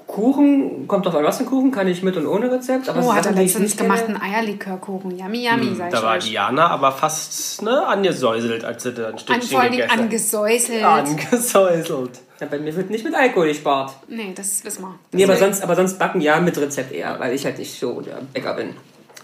[0.07, 2.89] Kuchen, kommt drauf an, was für ein Kuchen, kann ich mit und ohne Rezept.
[2.89, 5.11] Aber Oh, hat er letztens gemacht, einen Eierlikörkuchen.
[5.17, 6.25] Yummy, yummy, sag ich Da war euch.
[6.25, 10.01] Diana aber fast ne, angesäuselt, als sie da ein An, Stückchen vor allen Dingen gegessen
[10.01, 10.83] angesäuselt.
[10.83, 12.21] Angesäuselt.
[12.41, 13.93] Ja, bei mir wird nicht mit Alkohol gespart.
[14.07, 14.95] Nee, das wissen wir.
[15.11, 18.01] Nee, aber sonst, aber sonst backen ja mit Rezept eher, weil ich halt nicht so
[18.01, 18.73] der Bäcker bin.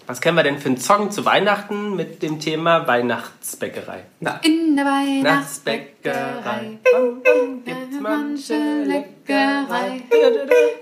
[0.07, 4.03] Was kennen wir denn für einen Song zu Weihnachten mit dem Thema Weihnachtsbäckerei?
[4.19, 5.23] Na, In der Weihnachtsbäckerei
[6.05, 6.77] Weihnachtsbäckerei
[7.65, 10.01] gibt's manche manche Leckerei.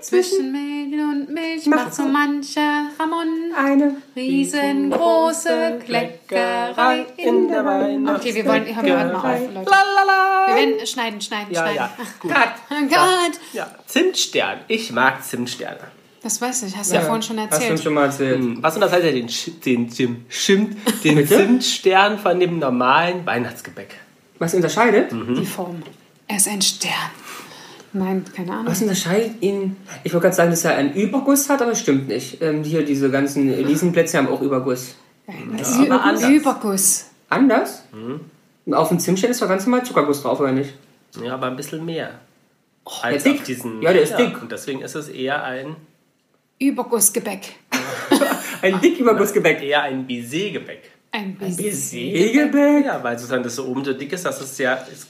[0.02, 3.96] Zwischen Milch und Milch macht so mancher Ramon eine.
[4.14, 8.20] riesengroße Kleckerei in der Weihnacht.
[8.20, 9.70] Okay, wir wollen, hören wir heute mal auf, Leute.
[10.46, 11.76] Wir werden schneiden, schneiden, Ja, schneiden.
[11.76, 11.90] ja.
[12.20, 12.32] Gut.
[12.70, 13.40] Oh Gott.
[13.54, 14.58] Ja, Zimtstern.
[14.68, 15.78] Ich mag Zimtsterne.
[16.24, 17.78] Das weiß ich, hast du ja, vorhin schon Hast du uns erzählt.
[17.78, 17.82] Hm.
[17.84, 18.62] schon mal erzählt.
[18.62, 23.94] Was unterscheidet den, Sch- den, den, Schimt, den Zimtstern von dem normalen Weihnachtsgebäck?
[24.38, 25.12] Was unterscheidet?
[25.12, 25.82] Die Form.
[26.26, 26.92] Er ist ein Stern.
[27.92, 28.66] Nein, keine Ahnung.
[28.66, 29.76] Was unterscheidet ihn?
[30.02, 32.42] Ich wollte gerade sagen, dass er einen Überguss hat, aber das stimmt nicht.
[32.42, 34.96] Ähm, hier diese ganzen Elisenplätze haben auch Überguss.
[35.56, 36.28] Das aber anders.
[36.28, 37.10] Überguss.
[37.28, 37.84] Anders?
[37.92, 38.74] Mhm.
[38.74, 40.74] Auf dem Zimtstern ist doch ganz normal Zuckerguss drauf, oder nicht?
[41.22, 42.18] Ja, aber ein bisschen mehr.
[42.86, 43.40] der Als ist dick.
[43.40, 44.40] auf diesen, Ja, der ist dick.
[44.42, 45.76] Und deswegen ist es eher ein,
[46.58, 47.52] Übergussgebäck.
[48.62, 49.62] Ein Dickübergussgebäck.
[49.62, 50.90] eher ein Baiser-Gebäck.
[51.12, 52.12] Ein bisschen.
[52.12, 52.84] Baiser-Gebäck?
[52.86, 55.06] Ja, weil sozusagen das so oben so dick ist, dass es ja es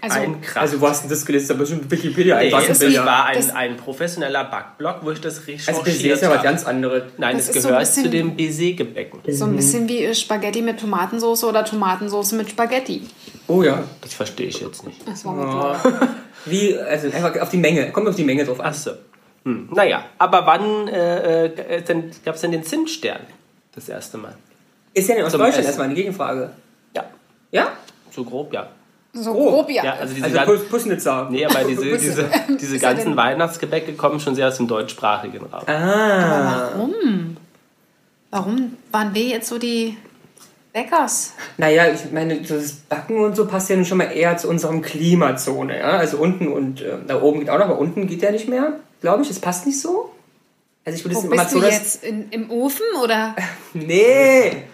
[0.00, 0.56] Also- ein Kraft.
[0.58, 1.48] Also wo hast du das gelesen?
[1.48, 3.04] Da bestimmt Wikipedia nee, es Bilder.
[3.04, 6.36] war ein, Das- ein professioneller Backblog, wo ich das Also recherchiert Baiser ist ja was
[6.38, 6.44] habe.
[6.48, 7.02] ganz anderes.
[7.18, 9.20] Nein, Das es ist so gehört zu bisschen- den Baiser-Gebäcken.
[9.32, 13.02] So ein bisschen wie äh, Spaghetti mit Tomatensauce oder Tomatensauce mit Spaghetti.
[13.48, 13.82] Oh ja.
[14.00, 15.00] Das verstehe ich jetzt nicht.
[15.08, 16.08] Das war mir klar.
[16.46, 17.90] Wie, also einfach auf die Menge.
[17.90, 18.66] Kommt auf die Menge drauf an.
[18.66, 18.92] Achso.
[19.44, 19.68] Hm.
[19.72, 23.20] Naja, aber wann äh, äh, denn, gab es denn den Zimtstern?
[23.74, 24.34] Das erste Mal.
[24.94, 25.66] Ist ja nicht aus Zum Deutschland Essen.
[25.68, 26.50] erstmal eine Gegenfrage.
[26.94, 27.04] Ja,
[27.50, 27.68] Ja?
[28.10, 28.68] so grob, ja.
[29.14, 29.50] So Oh.
[29.50, 29.84] grob, ja.
[29.84, 31.28] Ja, also diese Also Pussnitzer.
[31.30, 35.62] Nee, aber diese, diese, diese ganzen Weihnachtsgebäcke kommen schon sehr aus dem deutschsprachigen Raum.
[35.66, 36.70] Ah.
[38.30, 39.96] Warum waren wir jetzt so die
[40.72, 41.34] Bäckers?
[41.58, 44.80] Naja, ich meine, das Backen und so passt ja nun schon mal eher zu unserem
[44.80, 45.78] Klimazone.
[45.78, 45.90] Ja?
[45.98, 48.74] Also unten und äh, da oben geht auch noch, aber unten geht ja nicht mehr,
[49.02, 49.28] glaube ich.
[49.28, 50.10] Das passt nicht so.
[50.84, 52.02] Also ich würde es immer bist so, du jetzt?
[52.02, 53.36] In, Im Ofen oder?
[53.74, 54.64] Nee,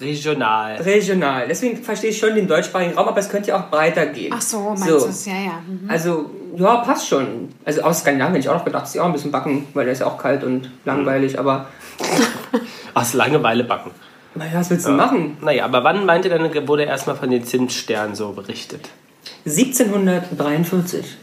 [0.00, 0.76] Regional.
[0.82, 1.46] regional.
[1.46, 4.32] Deswegen verstehe ich schon den deutschsprachigen Raum, aber es könnte ja auch breiter gehen.
[4.36, 4.98] Ach so, meinst So.
[4.98, 5.24] du es?
[5.26, 5.62] Ja, ja.
[5.66, 5.88] Mhm.
[5.88, 7.50] Also, ja, passt schon.
[7.64, 9.84] Also aus Skandinavien hätte ich auch noch gedacht, dass sie auch ein bisschen backen, weil
[9.84, 11.66] der ist ja auch kalt und langweilig, aber
[12.94, 13.90] Aus Langeweile backen.
[14.34, 15.36] naja, was willst du machen?
[15.40, 18.88] Naja, aber wann meint ihr dann, wurde erstmal von den Zimtsternen so berichtet?
[19.46, 21.16] 1743.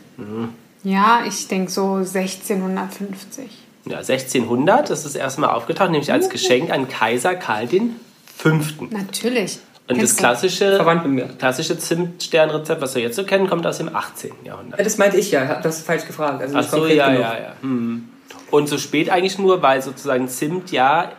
[0.83, 3.49] Ja, ich denke so 1650.
[3.85, 8.49] Ja, 1600 ist es erstmal aufgetaucht, nämlich als Geschenk an Kaiser Karl V.
[8.89, 9.59] Natürlich.
[9.87, 14.31] Und das Kennst klassische, klassische Zimtsternrezept, was wir jetzt so kennen, kommt aus dem 18.
[14.45, 14.79] Jahrhundert.
[14.79, 16.41] Ja, das meinte ich ja, das falsch gefragt.
[16.41, 17.21] Also Ach so, ja, genug.
[17.21, 17.53] ja, ja.
[17.61, 18.07] Hm.
[18.51, 21.11] Und so spät eigentlich nur, weil sozusagen Zimt ja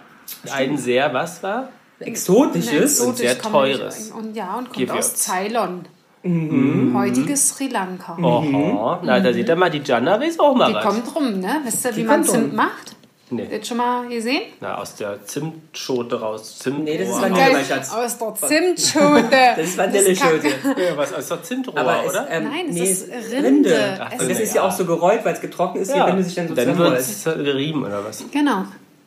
[0.51, 1.69] ein sehr, was war?
[2.01, 3.01] Exotisches.
[3.01, 4.97] und sehr teures Und ja, und kommt Gewürz.
[4.97, 5.85] aus Ceylon.
[6.23, 6.97] Mhm.
[6.97, 8.17] Heutiges Sri Lanka.
[8.23, 10.85] Oho, na, da seht ihr mal, die Jana weiß auch mal Die was.
[10.85, 11.61] kommt rum, ne?
[11.65, 12.57] Wisst ihr, wie Die man kommt Zimt rum.
[12.57, 12.97] macht?
[13.31, 13.49] Nee.
[13.51, 14.43] Jetzt schon mal gesehen?
[14.61, 16.59] Na, aus der Zimtschote raus.
[16.59, 17.21] Zimt Nee, das ist.
[17.23, 17.41] Vanille.
[17.41, 17.91] Geil, mein Schatz.
[17.93, 19.25] aus der Zimtschote.
[19.57, 20.49] Das ist Vanilleschote.
[20.49, 22.27] Ja, was aus der Zimtrohr, Aber es, oder?
[22.31, 23.99] ähm, Nein, es nee, ist Rinde.
[24.01, 24.45] Ach, Es Und das Ja.
[24.45, 26.05] ist ja auch so gerollt, weil es getrocknet ist, ja.
[26.07, 27.27] wie wenn du sich dann so dann wird zusammenrollst.
[27.27, 28.23] es gerieben, oder was?
[28.31, 28.65] Genau,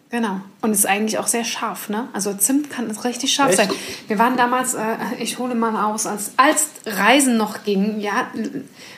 [0.09, 0.39] genau.
[0.61, 2.07] Und ist eigentlich auch sehr scharf, ne?
[2.13, 3.57] Also Zimt kann richtig scharf Echt?
[3.57, 3.69] sein.
[4.07, 8.27] Wir waren damals, äh, ich hole mal aus, als, als Reisen noch ging, ja,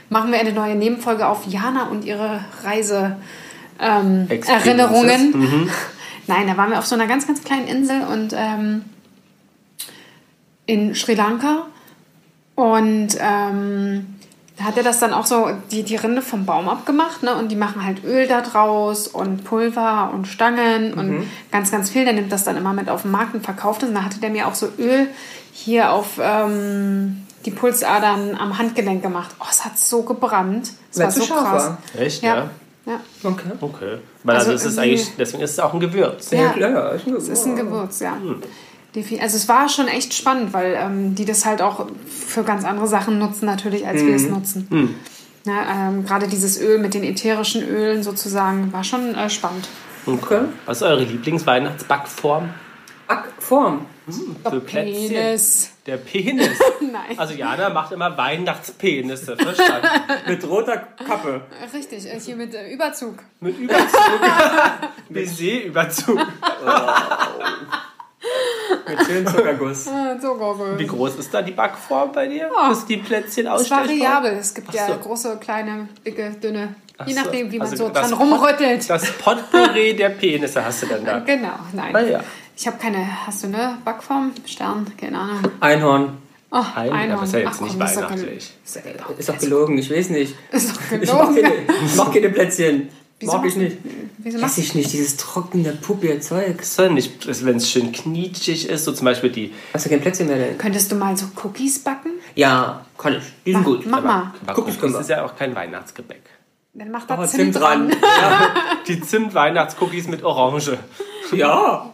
[0.10, 3.18] machen wir eine neue Nebenfolge auf Jana und ihre Reise.
[3.80, 4.28] Ähm.
[4.30, 5.70] Erinnerungen.
[6.28, 8.84] Nein, da waren wir auf so einer ganz, ganz kleinen Insel und ähm,
[10.66, 11.68] in Sri Lanka.
[12.56, 14.17] Und ähm,
[14.64, 17.36] hat er das dann auch so, die, die Rinde vom Baum abgemacht, ne?
[17.36, 22.06] Und die machen halt Öl da draus und Pulver und Stangen und ganz, ganz viel.
[22.06, 23.90] Der nimmt das dann immer mit auf den Markt und verkauft es.
[23.90, 25.08] Und da hatte der mir auch so Öl
[25.54, 29.30] hier auf ähm, die Pulsadern am Handgelenk gemacht.
[29.40, 30.72] Oh, es hat so gebrannt.
[30.92, 31.64] Es war so scharf krass.
[31.66, 31.78] war.
[32.02, 32.36] Echt, Ja.
[32.36, 32.50] ja?
[32.86, 33.00] ja.
[33.24, 33.52] Okay.
[33.62, 33.98] Okay.
[34.24, 36.32] Weil Also also, es ist eigentlich, deswegen ist es auch ein Gewürz.
[36.32, 36.42] Ja.
[36.42, 36.94] Ja, klar.
[36.94, 38.14] Ist Es ist ein Gewürz, ja.
[38.14, 38.42] Defi-
[38.96, 42.88] Also es war schon echt spannend, weil ähm, die das halt auch für ganz andere
[42.88, 44.96] Sachen nutzen natürlich, als wir es nutzen.
[45.46, 49.68] Na, ähm, Gerade dieses Öl mit den ätherischen Ölen sozusagen war schon äh, spannend.
[50.06, 50.46] Okay.
[50.66, 52.50] Was ist eure Lieblingsweihnachtsbackform?
[53.48, 53.86] Backform.
[54.50, 55.10] Für Plätzchen?
[55.10, 55.72] Penis.
[55.86, 56.60] Der Penis.
[56.82, 57.18] Nein.
[57.18, 59.88] Also Jana macht immer Weihnachtspenisse, verstanden?
[60.28, 61.42] Mit roter Kappe.
[61.74, 63.16] Richtig, äh, hier mit äh, Überzug.
[63.40, 64.00] Mit Überzug.
[65.10, 66.20] Baiser-Überzug.
[68.88, 69.86] Mit schönem Zuckerguss.
[70.22, 70.80] So Gurgel.
[70.80, 72.50] Wie groß ist da die Backform bei dir?
[72.56, 72.72] Ja.
[72.72, 74.32] Ist die Plätzchen Es ist variabel.
[74.40, 74.94] Es gibt Ach ja so.
[74.96, 76.76] große, kleine, dicke, dünne.
[77.06, 77.20] Je so.
[77.22, 78.90] nachdem, wie man Also so dran Pot- rumrüttelt.
[78.90, 81.20] Das Potpourri der Penisse hast du dann da.
[81.26, 81.96] Genau, nein.
[81.96, 82.20] Ah, ja.
[82.56, 83.08] Ich habe keine.
[83.28, 84.32] Hast du eine Backform?
[84.46, 84.88] Stern?
[85.00, 85.40] Keine Ahnung.
[85.60, 86.18] Einhorn.
[86.50, 88.54] Oh, Ein, aber ist ja jetzt Ach, nicht komm, das ist doch weihnachtlich.
[88.66, 90.34] ist doch- Ist doch gelogen, ich weiß nicht.
[90.52, 91.42] Ist doch Ich mag gelogen.
[91.44, 91.54] keine,
[91.86, 92.90] ich mag keine Plätzchen.
[93.20, 93.78] Wieso mag ich nicht.
[94.20, 96.62] Wieso Weiß ich nicht, dieses trockene, puppige Zeug.
[96.62, 99.54] Ist doch nicht, wenn es schön knietschig ist, so zum Beispiel die.
[99.74, 100.58] Hast du kein Plätzchen mehr denn?
[100.58, 102.12] Könntest du mal so Cookies backen?
[102.36, 103.24] Ja, kann ich.
[103.46, 103.86] Die sind gut.
[103.88, 104.34] Mach mal.
[104.46, 105.00] Aber Cookies Cookies können wir.
[105.02, 106.22] ist ja auch kein Weihnachtsgebäck.
[106.76, 107.90] Dann mach da Aber Zimt, Zimt dran.
[107.90, 108.50] dran.
[108.88, 110.78] Die Zimt-Weihnachtscookies mit Orange.
[111.32, 111.92] Ja.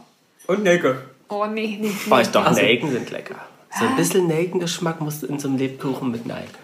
[0.47, 1.03] Und Nelke.
[1.29, 1.89] Oh, nee, nee.
[2.09, 2.21] Oh, nee.
[2.21, 2.61] ich doch, Ach so.
[2.61, 3.35] Nelken sind lecker.
[3.79, 6.63] So ein bisschen Nelkengeschmack musst du in so einem Lebkuchen mit Nelken.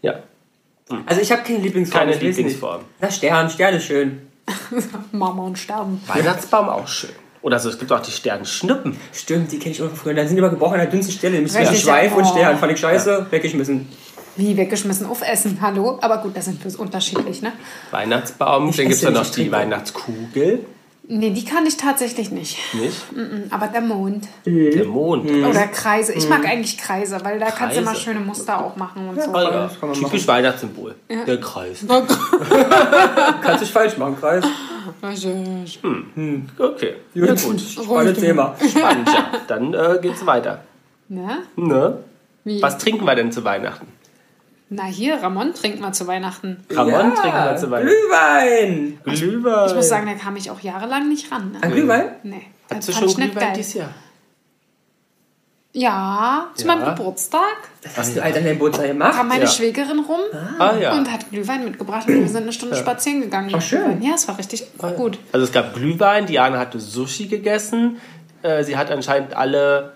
[0.00, 0.14] Ja,
[1.06, 2.00] Also ich habe keine Lieblingsform.
[2.04, 2.16] Keine.
[2.16, 2.82] Lieblingsform.
[3.00, 3.50] Na, Stern.
[3.50, 4.20] Stern ist schön.
[5.12, 6.00] Mama und Sterben.
[6.06, 7.10] Weihnachtsbaum auch schön.
[7.42, 8.96] Oder so, es gibt auch die Sternschnuppen.
[9.12, 10.14] Stimmt, die kenne ich auch von früher.
[10.14, 11.34] Da sind immer gebrochen an der dünnsten Stelle.
[11.34, 12.16] Nämlich zwischen Schweif ja.
[12.16, 12.32] und Oh.
[12.32, 12.58] Stern.
[12.58, 13.26] Fand ich scheiße.
[13.30, 13.88] Weggeschmissen.
[14.36, 15.98] Wie weggeschmissen aufessen, hallo?
[16.02, 17.52] Aber gut, das sind wir unterschiedlich, ne?
[17.90, 19.50] Weihnachtsbaum, Ich dann gibt es ja noch nicht, die.
[19.50, 20.64] Weihnachtskugel.
[21.08, 22.58] Nee, die kann ich tatsächlich nicht.
[22.74, 23.12] Nicht?
[23.12, 24.26] Mhm, Aber der Mond.
[24.44, 25.30] Der Mond.
[25.30, 26.12] Oder Kreise.
[26.12, 28.02] Ich mag eigentlich Kreise, weil da kannst du immer Kreise.
[28.02, 29.32] schöne Muster auch machen und so.
[29.32, 30.96] Ja, das kann man typisch Weihnachtssymbol.
[31.08, 31.84] Der Kreis.
[33.42, 34.44] Kannst dich falsch machen, Kreis.
[36.58, 36.94] Okay.
[37.14, 37.60] Ja, gut.
[37.60, 38.56] Spannendes Thema.
[38.68, 39.30] Spannend, ja.
[39.46, 40.64] Dann äh, geht's weiter.
[41.08, 41.42] Ne?
[41.56, 41.98] Ne?
[42.44, 42.62] Wie?
[42.62, 43.86] Was trinken wir denn zu Weihnachten?
[44.68, 46.64] Na hier, Ramon trinkt mal zu Weihnachten.
[46.70, 47.88] Ramon trinken wir zu Weihnachten.
[47.96, 48.98] Glühwein!
[49.04, 49.68] Glühwein.
[49.68, 51.52] Ich muss sagen, da kam ich auch jahrelang nicht ran.
[51.52, 51.58] Ne?
[51.62, 52.06] An Glühwein?
[52.24, 53.52] Nee, Hast das du schon Glühwein geil.
[53.56, 53.90] dieses Jahr?
[55.72, 56.74] Ja, zu Ja.
[56.74, 57.42] meinem Geburtstag
[57.82, 59.12] Das hast du halt an deinem Geburtstag gemacht?
[59.14, 59.50] kam meine Ja.
[59.50, 60.20] Schwägerin rum
[60.58, 60.94] Ah ja.
[60.94, 63.52] und hat Glühwein mitgebracht und wir sind eine Stunde spazieren gegangen.
[63.54, 64.00] Ach, schön.
[64.00, 64.64] Ja, es war richtig
[64.96, 65.18] gut.
[65.32, 67.98] Also es gab Glühwein, Diana hatte Sushi gegessen.
[68.42, 69.92] Äh, Sie hat anscheinend alle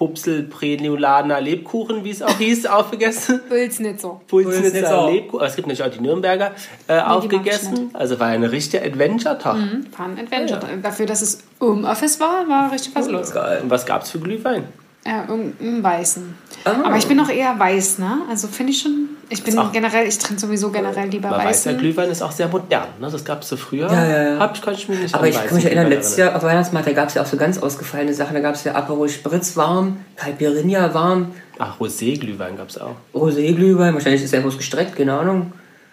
[0.00, 3.42] Pupsel, Prenulaner Lebkuchen, wie es auch hieß, aufgegessen.
[3.50, 4.18] Pulsnitzer.
[4.28, 5.10] Pulsnitzer Pulsnitzer.
[5.10, 5.46] Lebkuchen.
[5.46, 6.52] Es gibt natürlich auch die Nürnberger
[6.88, 7.90] äh, aufgegessen.
[7.92, 9.56] Also war eine richtige Adventure-Tag.
[9.98, 10.58] War ein Adventure.
[10.82, 13.30] Dafür, dass es im Office war, war richtig was los.
[13.32, 13.60] Geil.
[13.62, 14.64] Und was gab es für Glühwein?
[15.06, 16.34] Ja, irgendeinen weißen.
[16.64, 16.74] Ah.
[16.84, 18.18] Aber ich bin noch eher weiß, ne?
[18.28, 19.08] Also finde ich schon.
[19.30, 21.74] Ich bin auch- generell, ich trinke sowieso generell lieber Weil weißer.
[21.74, 22.88] Glühwein ist auch sehr modern.
[23.00, 23.08] Ne?
[23.10, 23.90] Das gab es so früher.
[23.90, 24.38] Ja, ja, ja.
[24.40, 26.88] Hab ich, kann ich mich nicht Aber ich kann mich erinnern, letztes Jahr auf Weihnachtsmarkt,
[26.88, 28.34] da gab es ja auch so ganz ausgefallene Sachen.
[28.34, 32.96] Da gab es ja Aperol Spritz warm, Caipirinha warm, Ach, Rosé-Glühwein gab es auch.
[33.14, 35.52] Rosé-Glühwein, wahrscheinlich ist der bloß gestreckt, keine Ahnung.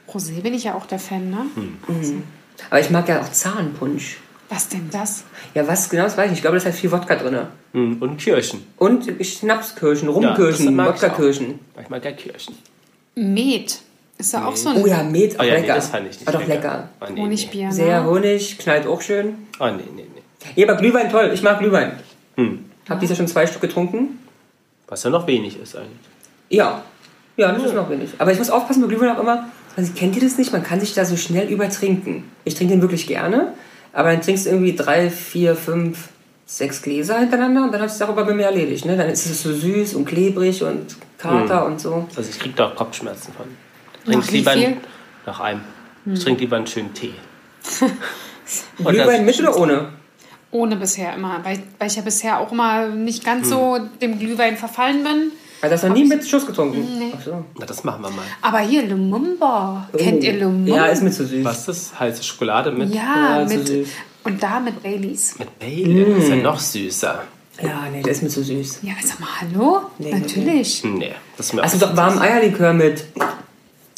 [0.09, 1.45] Rosé bin ich ja auch der Fan, ne?
[1.55, 2.23] Hm.
[2.69, 4.17] Aber ich mag ja auch Zahnpunsch.
[4.49, 5.23] Was denn das?
[5.53, 6.37] Ja, was genau, das weiß ich nicht.
[6.39, 7.37] Ich glaube, da ist halt viel Wodka drin.
[7.73, 8.65] Hm, Und Kirschen.
[8.77, 11.59] Und Schnapskirschen, Ja, Rumkirschen, das mag ich Wodka-Kirschen.
[11.81, 12.55] Ich mag ja Kirschen.
[13.15, 13.79] Met.
[14.19, 15.75] Ist da auch so ein Oh ja, Met, auch Oh ja, nee, lecker.
[15.75, 16.89] das fand ich nicht War doch lecker.
[17.01, 18.09] Oh, nee, Honigbier, Sehr ne?
[18.09, 19.27] Honig, knallt auch schön.
[19.27, 19.35] Nee.
[19.59, 20.51] Oh, nee, nee, nee.
[20.55, 21.29] Ja, aber Glühwein toll.
[21.33, 21.91] Ich mag Glühwein.
[22.35, 22.65] Hm.
[22.89, 24.17] Hab dieses Jahr schon zwei Stück getrunken.
[24.87, 25.91] Was ja noch wenig ist eigentlich.
[26.49, 26.83] Ja.
[27.35, 28.11] Ja, das ist noch wenig.
[28.17, 29.49] Aber ich muss aufpassen bei Glühwein auch immer.
[29.75, 30.51] Also, kennt ihr das nicht?
[30.53, 32.23] Man kann sich da so schnell übertrinken.
[32.45, 33.53] Ich trinke den wirklich gerne.
[33.97, 36.09] Aber dann trinkst du irgendwie drei, vier, fünf,
[36.45, 38.85] sechs Gläser hintereinander und dann hat es darüber bei mir erledigt.
[38.85, 38.95] Ne?
[38.95, 42.07] Dann ist es so süß und klebrig und Kater und so.
[42.15, 43.47] Also ich krieg da auch Kopfschmerzen von.
[44.05, 44.77] Nach Trink wie lieber viel?
[45.25, 45.61] nach einem.
[46.13, 47.15] Ich trinke lieber einen schönen Tee.
[48.77, 49.89] Glühwein mit oder ohne?
[50.51, 54.57] Ohne bisher immer, weil, weil ich ja bisher auch mal nicht ganz so dem Glühwein
[54.57, 55.31] verfallen bin.
[55.61, 56.85] Also hast du noch nie mit Schuss getrunken?
[56.99, 57.13] Nee.
[57.17, 57.43] Ach so.
[57.57, 58.23] Na, das machen wir mal.
[58.41, 59.89] Aber hier Lumumba.
[59.97, 60.71] Kennt ihr Lumumba?
[60.71, 60.75] Oh.
[60.75, 61.43] Ja, ist mir zu süß.
[61.43, 61.99] Was ist das?
[61.99, 63.87] Heiße Schokolade mit, Ja, Ja, mit, süß.
[64.23, 65.37] und da mit Baileys.
[65.39, 66.13] mit Bailey.
[66.15, 67.23] Das ist ja noch süßer.
[67.61, 68.79] Ja, nee, der ist mir zu süß.
[68.83, 69.81] Ja, sag mal, hallo?
[69.97, 70.83] Nee, Natürlich.
[70.83, 73.05] Nee, das ist mir Also auch doch warmen Eierlikör mit.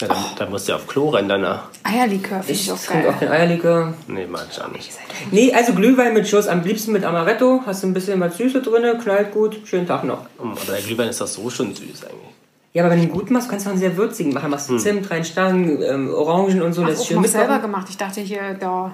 [0.02, 1.64] Ja, dann, dann musst du ja auf Klo rennen danach.
[1.84, 3.28] Eierlikör finde Ich ich auch trinke auch geil.
[3.28, 3.94] den Eierlikör.
[4.08, 4.92] Nee, mag ich auch nicht.
[5.32, 6.48] Nee, also Glühwein mit Schuss.
[6.48, 7.62] Am liebsten mit Amaretto.
[7.66, 9.60] Hast du ein bisschen was Süße drin, knallt gut.
[9.66, 10.26] Schönen Tag noch.
[10.40, 12.30] Hm, Aber der Glühwein ist doch so schon süß eigentlich.
[12.74, 14.52] Ja, aber wenn du ihn gut machst, kannst du auch einen sehr würzigen machen.
[14.52, 16.84] Machst du Zimt, rein Stangen, ähm, Orangen und so.
[16.84, 17.48] Ach, lässt auch schön mitkochen.
[17.48, 17.88] selber gemacht.
[17.90, 18.94] Ich dachte hier, der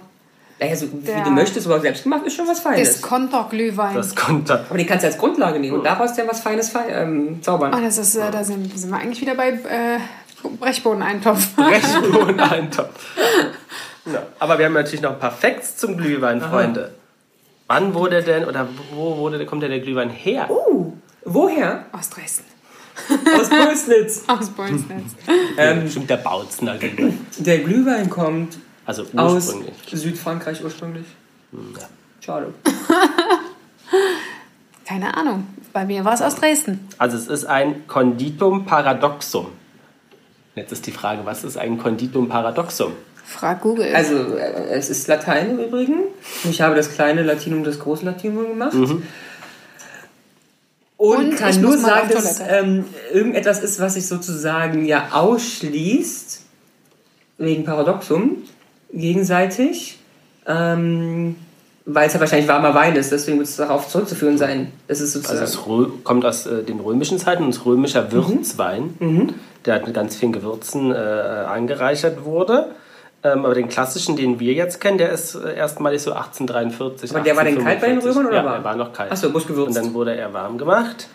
[0.62, 2.88] Ja, so wie du möchtest, aber selbst gemacht ist schon was Feines.
[2.94, 3.94] Diskonter-Glühwein.
[3.96, 4.64] Das Konter.
[4.70, 7.74] aber den kannst du als Grundlage nehmen und daraus dann was Feines fei ähm, zaubern.
[7.78, 10.00] Oh, das ist, äh, da sind, sind wir eigentlich wieder bei äh,
[10.50, 11.56] Brechbodeneintopf.
[11.56, 12.90] Brechbohneneintopf.
[14.06, 16.94] Ja, aber wir haben natürlich noch ein paar Facts zum Glühwein, Freunde.
[17.68, 20.48] Wann wurde denn, oder wo wurde, kommt denn der Glühwein her?
[20.52, 21.86] Uh, woher?
[21.92, 22.46] Aus Dresden.
[23.40, 24.24] Aus Pulsnitz.
[24.28, 25.16] Aus Bolsnitz.
[25.58, 27.26] ähm, Bestimmt der Bautzner Glühwein.
[27.40, 29.74] der Glühwein kommt Also aus ursprünglich.
[29.92, 31.06] Südfrankreich ursprünglich.
[32.22, 32.54] Schade.
[34.86, 35.48] Keine Ahnung.
[35.74, 36.88] Bei mir war es aus Dresden.
[36.98, 39.48] Also es ist ein Conditum paradoxum.
[40.56, 42.94] Jetzt ist die Frage, was ist ein Conditum paradoxum?
[43.26, 43.94] Frag Google.
[43.94, 45.96] Also, äh, es ist Latein im Übrigen.
[46.50, 48.74] Ich habe das kleine Latinum, das große Latinum gemacht.
[48.74, 49.04] Und,
[50.98, 56.42] Und ich kann nur sagen, dass ähm, irgendetwas ist, was sich sozusagen ja ausschließt,
[57.38, 58.44] wegen Paradoxum,
[58.94, 60.00] gegenseitig,
[60.48, 61.36] ähm,
[61.86, 64.72] weil es ja wahrscheinlich warmer Wein ist, deswegen wird es darauf zurückzuführen sein.
[64.88, 65.40] Das ist sozusagen.
[65.40, 70.16] Also es kommt aus äh, den römischen Zeiten und ist römischer Würzwein, der mit ganz
[70.16, 72.72] vielen Gewürzen äh, angereichert wurde.
[73.24, 77.12] Ähm, aber den klassischen, den wir jetzt kennen, der ist äh, erstmalig so 1843.
[77.12, 78.16] Aber der war denn kalt bei den 1845.
[78.16, 78.54] Römern oder ja, warm?
[78.56, 79.10] der war noch kalt.
[79.12, 79.70] Ach so, bloß gewürzt.
[79.70, 81.08] Und dann wurde er warm gemacht.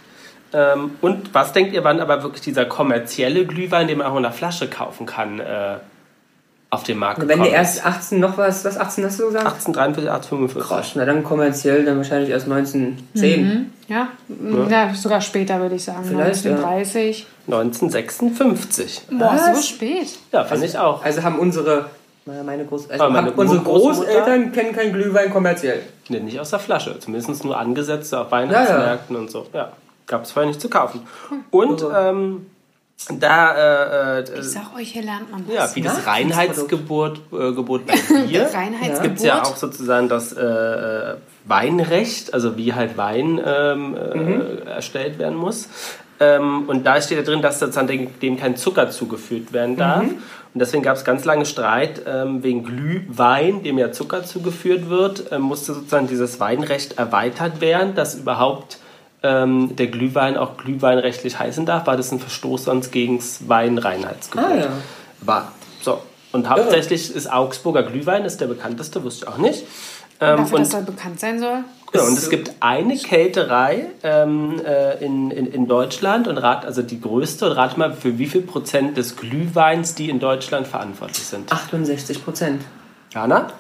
[0.53, 4.25] Ähm, und was denkt ihr, wann aber wirklich dieser kommerzielle Glühwein, den man auch in
[4.25, 5.77] der Flasche kaufen kann, äh,
[6.73, 7.87] auf den Markt Wenn der gekommen erst ist?
[7.87, 9.45] 18 noch was, was 18 hast du gesagt?
[9.45, 10.69] 1843, 1845.
[10.69, 13.73] Krass, na dann kommerziell dann wahrscheinlich erst 1910.
[13.89, 14.09] ja?
[14.69, 16.05] ja, sogar später würde ich sagen.
[16.05, 16.53] Vielleicht, ja.
[16.53, 17.27] 1930.
[17.49, 19.03] 1956.
[19.11, 20.19] Boah, so spät.
[20.33, 21.05] Ja, fand ich auch.
[21.05, 21.87] Also haben unsere,
[22.25, 25.81] meine Groß, also Aber meine haben unsere Großeltern kennen kein Glühwein kommerziell.
[26.09, 26.99] Nee, nicht aus der Flasche.
[27.01, 29.47] Zumindest nur angesetzt auf Weihnachtsmärkten und so.
[29.53, 29.73] Ja,
[30.07, 31.01] gab es vorher nicht zu kaufen.
[31.51, 32.47] Und Also- ähm,
[33.09, 35.55] da, äh, äh, Ich sag euch, hier lernt man was.
[35.55, 36.07] ja, wie das Nachkriegsprodukt.
[36.07, 37.95] Reinheitsgebot äh, Gebot bei
[38.27, 38.43] Bier.
[38.53, 39.03] Reinheitsgebot.
[39.03, 44.69] gibt es ja auch sozusagen das äh, äh, Weinrecht, also wie halt Wein ähm, äh,
[44.71, 45.69] erstellt werden muss.
[46.21, 50.03] Ähm, und da steht ja drin, dass sozusagen dem, dem kein Zucker zugeführt werden darf.
[50.03, 55.39] Und deswegen gab es ganz lange Streit ähm, wegen Glühwein, dem ja Zucker zugeführt wird,
[55.39, 58.79] musste sozusagen dieses Weinrecht erweitert werden, dass überhaupt
[59.23, 64.51] ähm, der Glühwein auch glühweinrechtlich heißen darf, weil das ein Verstoß sonst gegen das Weinreinheitsgebot
[64.51, 64.69] Ah, ja.
[65.21, 65.53] war.
[65.83, 66.01] So.
[66.33, 69.65] Und hauptsächlich ist Augsburger Glühwein ist der bekannteste, wusste ich auch nicht.
[70.21, 71.65] Ähm, Dafür, und dass er bekannt sein soll.
[71.93, 76.83] Genau, und es gibt eine Kälterei ähm, äh, in, in, in Deutschland und rat, also
[76.83, 81.25] die größte und rat mal, für wie viel Prozent des Glühweins die in Deutschland verantwortlich
[81.27, 81.51] sind.
[81.51, 82.63] 68 Prozent.
[83.13, 83.53] Jana?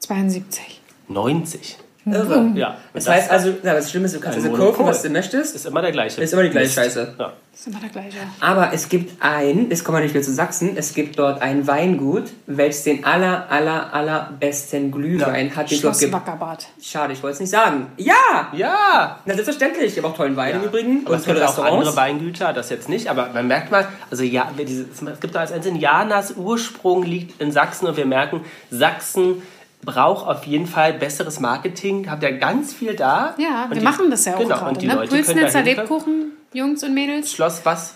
[0.00, 0.80] 72.
[1.08, 1.78] 90.
[2.12, 2.50] Irre.
[2.54, 2.76] Ja.
[2.94, 4.86] Das heißt also, ja, das Schlimme ist, du kannst also kaufen, Monopol.
[4.86, 5.54] was du möchtest.
[5.54, 6.20] Ist immer der gleiche.
[6.20, 6.72] Ist immer die gleiche.
[6.72, 7.14] Scheiße.
[7.18, 7.32] Ja.
[7.50, 8.18] Das ist immer der gleiche.
[8.40, 11.66] Aber es gibt ein, jetzt kommen wir nicht mehr zu Sachsen, es gibt dort ein
[11.66, 15.70] Weingut, welches den aller, aller, aller besten Glühwein hat.
[15.70, 16.66] Den Schloss Wackerbad.
[16.80, 17.88] Schade, ich wollte es nicht sagen.
[17.96, 18.48] Ja!
[18.52, 19.18] Ja!
[19.24, 19.92] Na, selbstverständlich.
[19.92, 21.02] Ich habe auch tollen Wein im Übrigen.
[21.04, 21.96] Aber und es gibt auch andere.
[21.96, 25.80] Weingüter, das jetzt nicht, aber man merkt mal, also ja, es gibt da als Einzelnen,
[25.80, 29.42] Janas Ursprung liegt in Sachsen und wir merken, Sachsen
[29.82, 33.34] braucht auf jeden Fall besseres Marketing, habt ja ganz viel da.
[33.38, 34.70] Ja, Und wir die- machen das ja auch genau, gerade.
[34.70, 34.94] Und die Ne?
[34.94, 37.32] Leute dahinter- Lebkuchen, Jungs und Mädels.
[37.32, 37.94] Schloss was?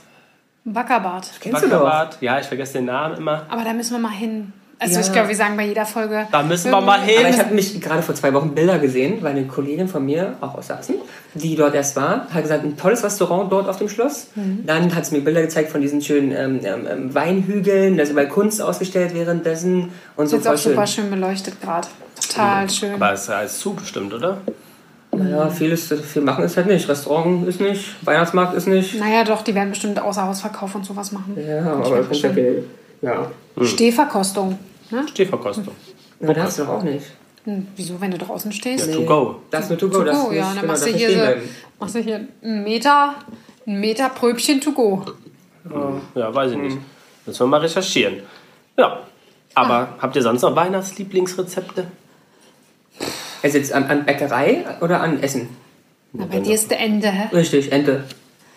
[0.65, 1.29] Wackerbad.
[1.41, 1.83] Kennst du doch.
[1.85, 2.19] Wackerbad?
[2.21, 3.47] Ja, ich vergesse den Namen immer.
[3.49, 4.53] Aber da müssen wir mal hin.
[4.83, 5.01] Also Ja.
[5.01, 6.27] ich glaube, wir sagen bei jeder Folge.
[6.33, 7.21] Da müssen wir mal hin.
[7.21, 10.35] Aber ich habe mich gerade vor zwei Wochen Bilder gesehen, weil eine Kollegin von mir,
[10.41, 10.97] auch aus Sachsen,
[11.35, 14.27] die dort erst war, hat gesagt, ein tolles Restaurant dort auf dem Schloss.
[14.35, 14.65] Mhm.
[14.67, 18.11] Dann hat sie mir Bilder gezeigt von diesen schönen ähm, ähm, ähm, Weinhügeln, da ist
[18.11, 21.05] überall Kunst ausgestellt währenddessen und so Jetzt voll auch super schön.
[21.05, 21.87] schön beleuchtet gerade.
[22.21, 22.95] Total schön.
[22.95, 24.39] Aber es ist alles zugestimmt, oder?
[25.15, 26.89] Ja, vieles, viel machen ist halt nicht.
[26.89, 28.99] Restaurant ist nicht, Weihnachtsmarkt ist nicht.
[28.99, 31.37] Naja, doch, die werden bestimmt außer Hausverkauf und sowas machen.
[31.37, 32.65] Ja, aber ist ja viel.
[33.03, 33.27] Ja.
[33.63, 34.59] Stehverkostung.
[34.93, 35.09] Ne?
[35.09, 35.75] Stehverkostung.
[36.23, 37.07] Aber das hast du doch auch nicht.
[37.45, 38.87] Hm, wieso, wenn du draußen stehst?
[38.89, 39.41] Ja, to go.
[39.51, 40.45] Das ist nur to go, To das go, nicht, ja.
[40.45, 41.41] Dann genau, machst, du hier so,
[41.81, 43.15] machst du hier einen Meter,
[43.67, 45.05] einen Meter Pröbchen to go.
[46.15, 46.79] Ja, weiß ich nicht.
[47.27, 48.21] Müssen wir mal recherchieren.
[48.77, 49.01] Ja.
[49.55, 51.87] Aber habt ihr sonst noch Weihnachtslieblingsrezepte?
[53.43, 55.49] Also jetzt an, an Bäckerei oder an Essen?
[56.13, 57.35] Na, bei dir ist der Ende, hä?
[57.35, 58.05] Richtig, Ente.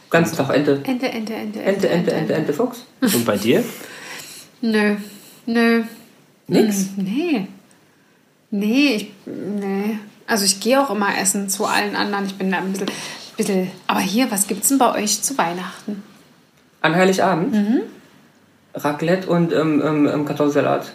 [0.10, 0.82] Ganzen Tag Ente.
[0.84, 2.86] Ente, Ente, Ente, Ente, Ente, Ente, Ente, Fuchs.
[3.02, 3.64] Und bei dir?
[4.62, 4.96] Nö,
[5.46, 5.84] nö.
[6.48, 6.90] Nix.
[6.96, 7.48] Hm, Nee.
[8.52, 10.00] Nee, ich, nee.
[10.28, 12.26] Also ich gehe auch immer essen zu allen anderen.
[12.26, 12.90] Ich bin da ein bisschen,
[13.36, 13.72] bisschen...
[13.88, 16.04] Aber hier, was gibt's denn bei euch zu Weihnachten?
[16.82, 17.54] An Heiligabend.
[17.54, 17.82] Mhm.
[18.74, 20.92] Raclette und ähm, ähm, ähm, Kartoffelsalat.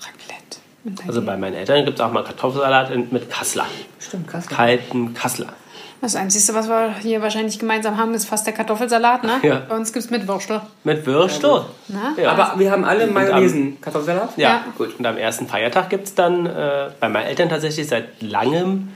[0.00, 1.06] Raclette.
[1.06, 3.66] Also bei meinen Eltern gibt es auch mal Kartoffelsalat mit Kassler.
[3.98, 4.46] Stimmt, krass.
[4.46, 5.54] Kalten Kassler.
[6.02, 9.38] Das Einzige, was wir hier wahrscheinlich gemeinsam haben, ist fast der Kartoffelsalat, ne?
[9.44, 9.62] Ja.
[9.68, 10.60] Bei uns gibt's mit Würste.
[10.82, 11.62] Mit Würstel.
[11.86, 12.12] Na?
[12.20, 12.32] Ja.
[12.32, 13.80] Aber wir haben alle Mayonnaisen.
[13.80, 14.30] Kartoffelsalat?
[14.36, 14.64] Ja, Ja.
[14.76, 14.98] gut.
[14.98, 18.88] Und am ersten Feiertag gibt es dann äh, bei meinen Eltern tatsächlich seit langem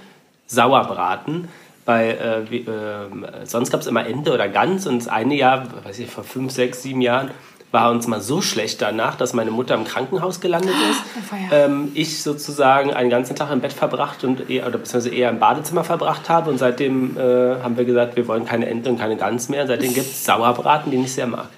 [0.48, 1.48] Sauerbraten.
[1.84, 5.64] Bei, äh, wie, äh, sonst gab es immer Ente oder Gans und das eine Jahr,
[5.84, 7.30] weiß ich, vor fünf, sechs, sieben Jahren,
[7.72, 11.00] war uns mal so schlecht danach, dass meine Mutter im Krankenhaus gelandet ist.
[11.18, 11.64] Oh, Feier.
[11.66, 15.38] Ähm, ich sozusagen einen ganzen Tag im Bett verbracht und eher, oder beziehungsweise eher im
[15.38, 16.50] Badezimmer verbracht habe.
[16.50, 19.66] Und seitdem äh, haben wir gesagt, wir wollen keine Ente und keine Gans mehr.
[19.66, 21.48] Seitdem gibt es Sauerbraten, den ich sehr mag.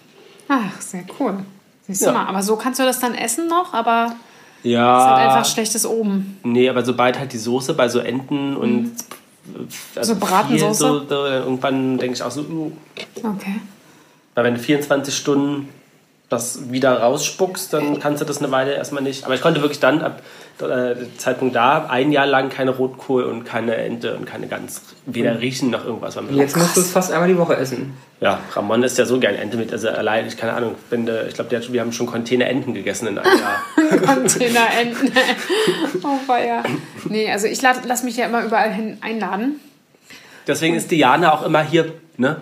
[0.48, 1.34] Ach, sehr cool.
[1.86, 2.08] Siehst Ja.
[2.12, 4.14] du mal, aber so kannst du das dann essen noch, aber
[4.62, 4.96] Ja.
[4.98, 6.38] es ist halt einfach schlechtes Oben.
[6.42, 8.92] Nee, aber sobald halt die Soße bei so Enten und
[9.94, 11.06] also So Bratensoße?
[11.08, 12.72] so, irgendwann denke ich auch so, uh,
[13.22, 13.60] Okay.
[14.34, 15.68] weil wenn du 24 Stunden
[16.28, 19.24] das wieder rausspuckst, dann kannst du das eine Weile erstmal nicht.
[19.24, 20.20] Aber ich konnte wirklich dann ab
[20.60, 24.82] äh, dem Zeitpunkt da ein Jahr lang keine Rotkohl und keine Ente und keine Gans
[25.06, 26.18] weder riechen noch irgendwas.
[26.32, 27.94] Jetzt musst du es fast einmal die Woche essen.
[28.20, 31.34] ja, Ramon ist ja so gern Ente mit, also allein, ich keine Ahnung, wenn ich
[31.34, 33.62] glaube, wir haben schon Container Enten gegessen in einem Jahr.
[34.14, 35.12] Containerenten.
[36.02, 36.62] oh, feier.
[37.08, 39.60] Nee, also ich lad, lass mich ja immer überall hin einladen.
[40.46, 42.36] Deswegen ist Diana auch immer hier, ne?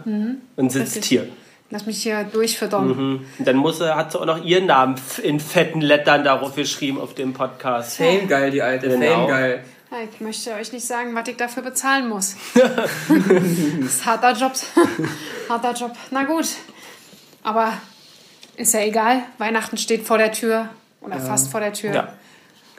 [0.56, 1.08] Und sitzt Richtig.
[1.08, 1.28] hier.
[1.70, 3.26] Lass mich hier durchfüttern.
[3.38, 7.14] Und dann muss hat sie auch noch ihren Namen in fetten Lettern darauf geschrieben auf
[7.14, 7.96] dem Podcast.
[7.96, 8.88] Fame geil, die alte.
[8.88, 9.06] Genau.
[9.06, 9.64] Fame geil.
[9.90, 12.36] Ja, Ich möchte euch nicht sagen, was ich dafür bezahlen muss.
[12.54, 13.00] das
[13.84, 14.52] ist harter Job.
[15.48, 15.92] harter Job.
[16.10, 16.46] Na gut.
[17.42, 17.72] Aber
[18.56, 19.22] ist ja egal.
[19.38, 20.68] Weihnachten steht vor der Tür.
[21.00, 21.92] Oder fast vor der Tür.
[21.94, 22.12] Ja,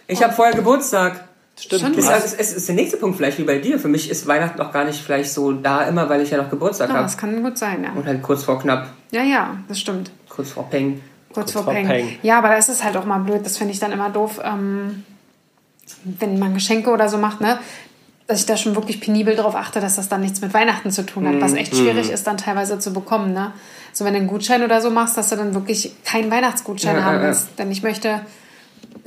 [0.07, 1.27] Ich habe vorher Geburtstag.
[1.63, 1.81] Stimmt.
[1.81, 3.79] Schon Es, hast- also, es ist der nächste Punkt vielleicht wie bei dir.
[3.79, 6.49] Für mich ist Weihnachten auch gar nicht vielleicht so da immer, weil ich ja noch
[6.49, 7.03] Geburtstag Ja, habe.
[7.05, 7.91] das kann gut sein, ja.
[7.93, 10.11] Und halt kurz vor knapp, Ja, ja, das stimmt.
[10.29, 11.01] kurz vor Peng.
[11.33, 11.85] Kurz vor vor Peng.
[11.87, 12.17] Peng.
[12.23, 13.41] Ja, aber das ist halt auch mal blöd.
[13.45, 15.03] Das finde ich dann immer doof, ähm,
[16.03, 17.59] wenn man Geschenke oder so macht, ne?
[18.27, 21.05] Dass ich da schon wirklich penibel darauf achte, dass das dann nichts mit Weihnachten zu
[21.05, 21.77] tun hat, was echt Mhm.
[21.77, 23.53] schwierig ist, dann teilweise zu bekommen, ne?
[23.93, 27.03] So, wenn du einen Gutschein oder so machst, dass du dann wirklich keinen Weihnachtsgutschein Ja,
[27.03, 27.27] haben ja, ja.
[27.27, 27.57] willst.
[27.57, 28.21] Denn ich möchte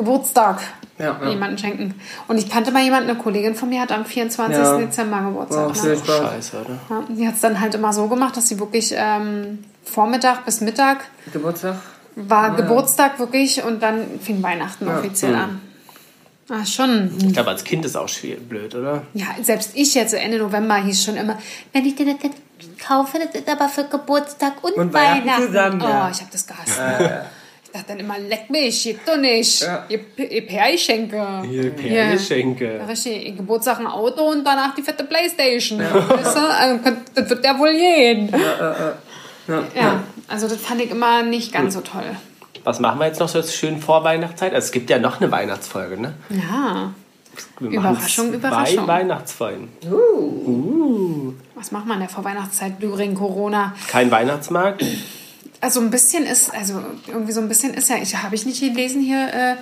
[0.00, 0.60] Geburtstag
[0.98, 1.28] Ja, ja.
[1.28, 1.94] jemanden schenken.
[2.26, 4.56] Und ich kannte mal jemanden, eine Kollegin von mir hat am 24.
[4.56, 4.78] Ja.
[4.78, 5.66] Dezember Geburtstag.
[5.68, 5.96] Oh, ne?
[5.96, 6.18] Spaß.
[6.18, 6.78] Scheiße, oder?
[6.88, 10.62] Ja, die hat es dann halt immer so gemacht, dass sie wirklich ähm, Vormittag bis
[10.62, 11.76] Mittag Geburtstag.
[12.16, 15.60] war Geburtstag wirklich und dann fing Weihnachten offiziell an.
[16.48, 17.12] Ah, schon.
[17.18, 19.02] Ich glaube, als Kind ist auch schwierig, blöd, oder?
[19.14, 21.38] Ja, selbst ich jetzt, Ende November, hieß schon immer,
[21.72, 22.38] wenn ich dir das jetzt
[22.84, 25.46] kaufe, das ist aber für Geburtstag und, Und Weihnachten Weihnachten.
[25.46, 26.10] zusammen, oh, ja.
[26.10, 26.80] ich habe das gehasst.
[27.72, 29.62] Ich dachte dann immer, leck mich, geht doch nicht.
[29.62, 29.86] Ja.
[29.88, 31.42] Ihr, ihr Perlschenke.
[31.48, 32.80] Hier, Perlenschenke.
[32.88, 35.78] Richtig, ihr Geburtstag ein Auto und danach die fette Playstation.
[35.78, 36.40] Weißt du?
[36.40, 36.80] Also,
[37.14, 38.28] das wird ja wohl gehen.
[39.46, 39.62] Ja.
[39.76, 42.16] Ja, also das fand ich immer nicht ganz so toll.
[42.64, 44.52] Was machen wir jetzt noch so schön vor Weihnachtszeit?
[44.52, 46.14] Also, es gibt ja noch eine Weihnachtsfolge, ne?
[46.28, 46.92] Ja.
[47.60, 48.86] Machen Überraschung, zwei Überraschung.
[48.88, 49.68] Weihnachtsfolgen.
[51.54, 53.74] Was macht man in der Vorweihnachtszeit durch Corona?
[53.86, 54.84] Kein Weihnachtsmarkt.
[55.60, 58.60] Also ein bisschen ist, also irgendwie so ein bisschen ist ja, ich habe ich nicht
[58.60, 59.54] gelesen hier, äh,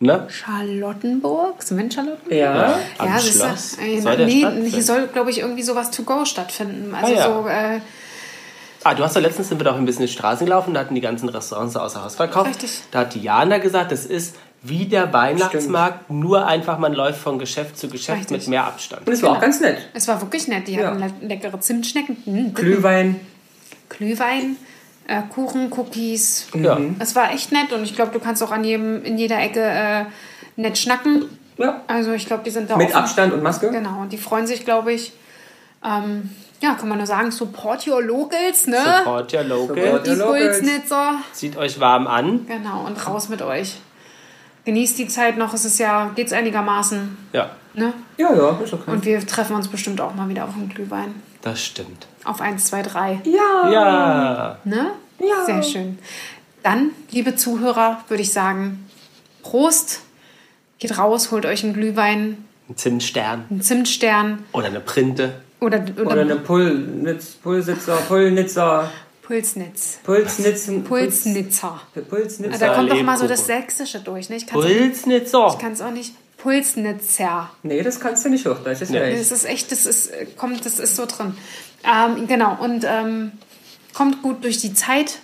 [0.00, 0.26] Ne?
[0.28, 1.62] Charlottenburg?
[1.62, 2.32] Sind wir in Charlottenburg?
[2.32, 2.78] Ja.
[2.98, 3.78] Am ja, du, Schloss.
[3.78, 6.92] äh, Soll der nee, hier soll, glaube ich, irgendwie sowas to go stattfinden.
[6.94, 7.24] Also Ah, ja.
[7.24, 7.80] so, äh,
[8.82, 10.80] Ah, du hast ja letztens sind wir doch ein bisschen in die Straßen gelaufen, da
[10.80, 12.50] hatten die ganzen Restaurants außer Haus verkauft.
[12.50, 12.82] Richtig.
[12.90, 17.38] Da hat die Jana gesagt, das ist wie der Weihnachtsmarkt, nur einfach man läuft von
[17.38, 18.36] Geschäft zu Geschäft Richtig.
[18.38, 19.06] mit mehr Abstand.
[19.06, 19.78] Und es war auch ganz nett.
[19.94, 20.66] es war wirklich nett.
[20.68, 20.88] Die Ja.
[20.88, 23.20] hatten le leckere Zimtschnecken, hm, Glühwein.
[23.96, 24.56] Glühwein,
[25.06, 26.48] äh, Kuchen, Cookies.
[26.54, 26.78] Ja.
[26.98, 29.60] Es war echt nett und ich glaube, du kannst auch an jedem, in jeder Ecke
[29.60, 30.04] äh,
[30.56, 31.26] nett schnacken.
[31.58, 31.82] Ja.
[31.86, 32.96] Also ich glaube, die sind da Mit offen.
[32.96, 33.70] Abstand und Maske.
[33.70, 35.12] Genau, und die freuen sich, glaube ich.
[35.84, 36.30] Ähm,
[36.60, 38.78] ja, kann man nur sagen, support your locals, ne?
[38.98, 39.76] Support your local.
[39.76, 40.58] Support Die your locals.
[40.58, 41.14] Pulsnitzer.
[41.32, 42.46] Zieht euch warm an.
[42.46, 43.76] Genau, und raus mit euch.
[44.64, 47.92] Genießt die Zeit noch, es ist ja, geht's einigermaßen, Ja, ne?
[48.16, 48.90] Ja, ja, ist okay.
[48.90, 51.14] Und wir treffen uns bestimmt auch mal wieder auf einen Glühwein.
[51.42, 52.06] das stimmt.
[52.24, 53.20] Auf 1, 2, 3.
[53.24, 53.70] ja.
[53.70, 54.58] Ja.
[54.64, 54.92] Ne?
[55.18, 55.44] Ja.
[55.44, 55.98] Sehr schön.
[56.62, 58.88] Dann, liebe Zuhörer, würde ich sagen,
[59.42, 60.00] Prost.
[60.78, 65.34] Geht raus, holt euch einen Glühwein, Ein Zimtstern einen Zimtstern oder eine Printe.
[65.60, 68.90] oder, oder, Oder eine Pulnitz, Pulsitzer, Pullnitzer,
[69.26, 69.98] Pulsnitz.
[70.04, 70.84] Pulsnitzen.
[70.84, 71.80] Pulsnitzer.
[72.10, 72.58] Pulsnitzer.
[72.58, 74.36] Da kommt doch immer so das Sächsische durch, ne?
[74.36, 75.38] Ich kann's Pulsnitzer.
[75.46, 76.12] auch, kann's auch nicht.
[76.36, 77.48] Pulsnitzer.
[77.62, 78.98] Nee, das kannst du nicht Hochdeutsch, das ist Nee.
[78.98, 79.32] ja Das echt.
[79.32, 81.34] ist echt, das ist, äh, kommt, das ist so drin.
[81.84, 83.32] Ähm, genau, und ähm,
[83.94, 85.18] kommt gut durch die Zeit.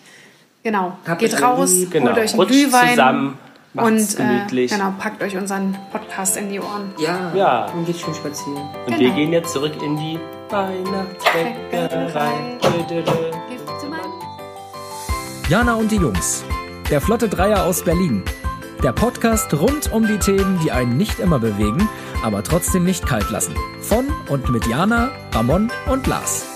[0.63, 1.71] Genau, Habt geht raus.
[1.91, 2.09] Genau.
[2.11, 2.91] holt euch einen Rutscht Glühwein.
[2.91, 3.39] zusammen,
[3.75, 4.71] macht's und äh, gemütlich.
[4.73, 6.95] genau, packt euch unseren Podcast in die Ohren.
[6.99, 7.33] Ja.
[7.35, 7.67] Ja.
[7.73, 8.63] Und geht schön spazieren.
[8.87, 9.15] Und wir Genau.
[9.17, 13.30] gehen jetzt zurück in die Weihnachtsbäckerei.
[15.51, 16.45] Jana und die Jungs.
[16.91, 18.23] Der Flotte Dreier aus Berlin.
[18.85, 21.89] Der Podcast rund um die Themen, die einen nicht immer bewegen,
[22.23, 23.57] aber trotzdem nicht kalt lassen.
[23.81, 26.50] Von und mit Jana, Ramon und Lars.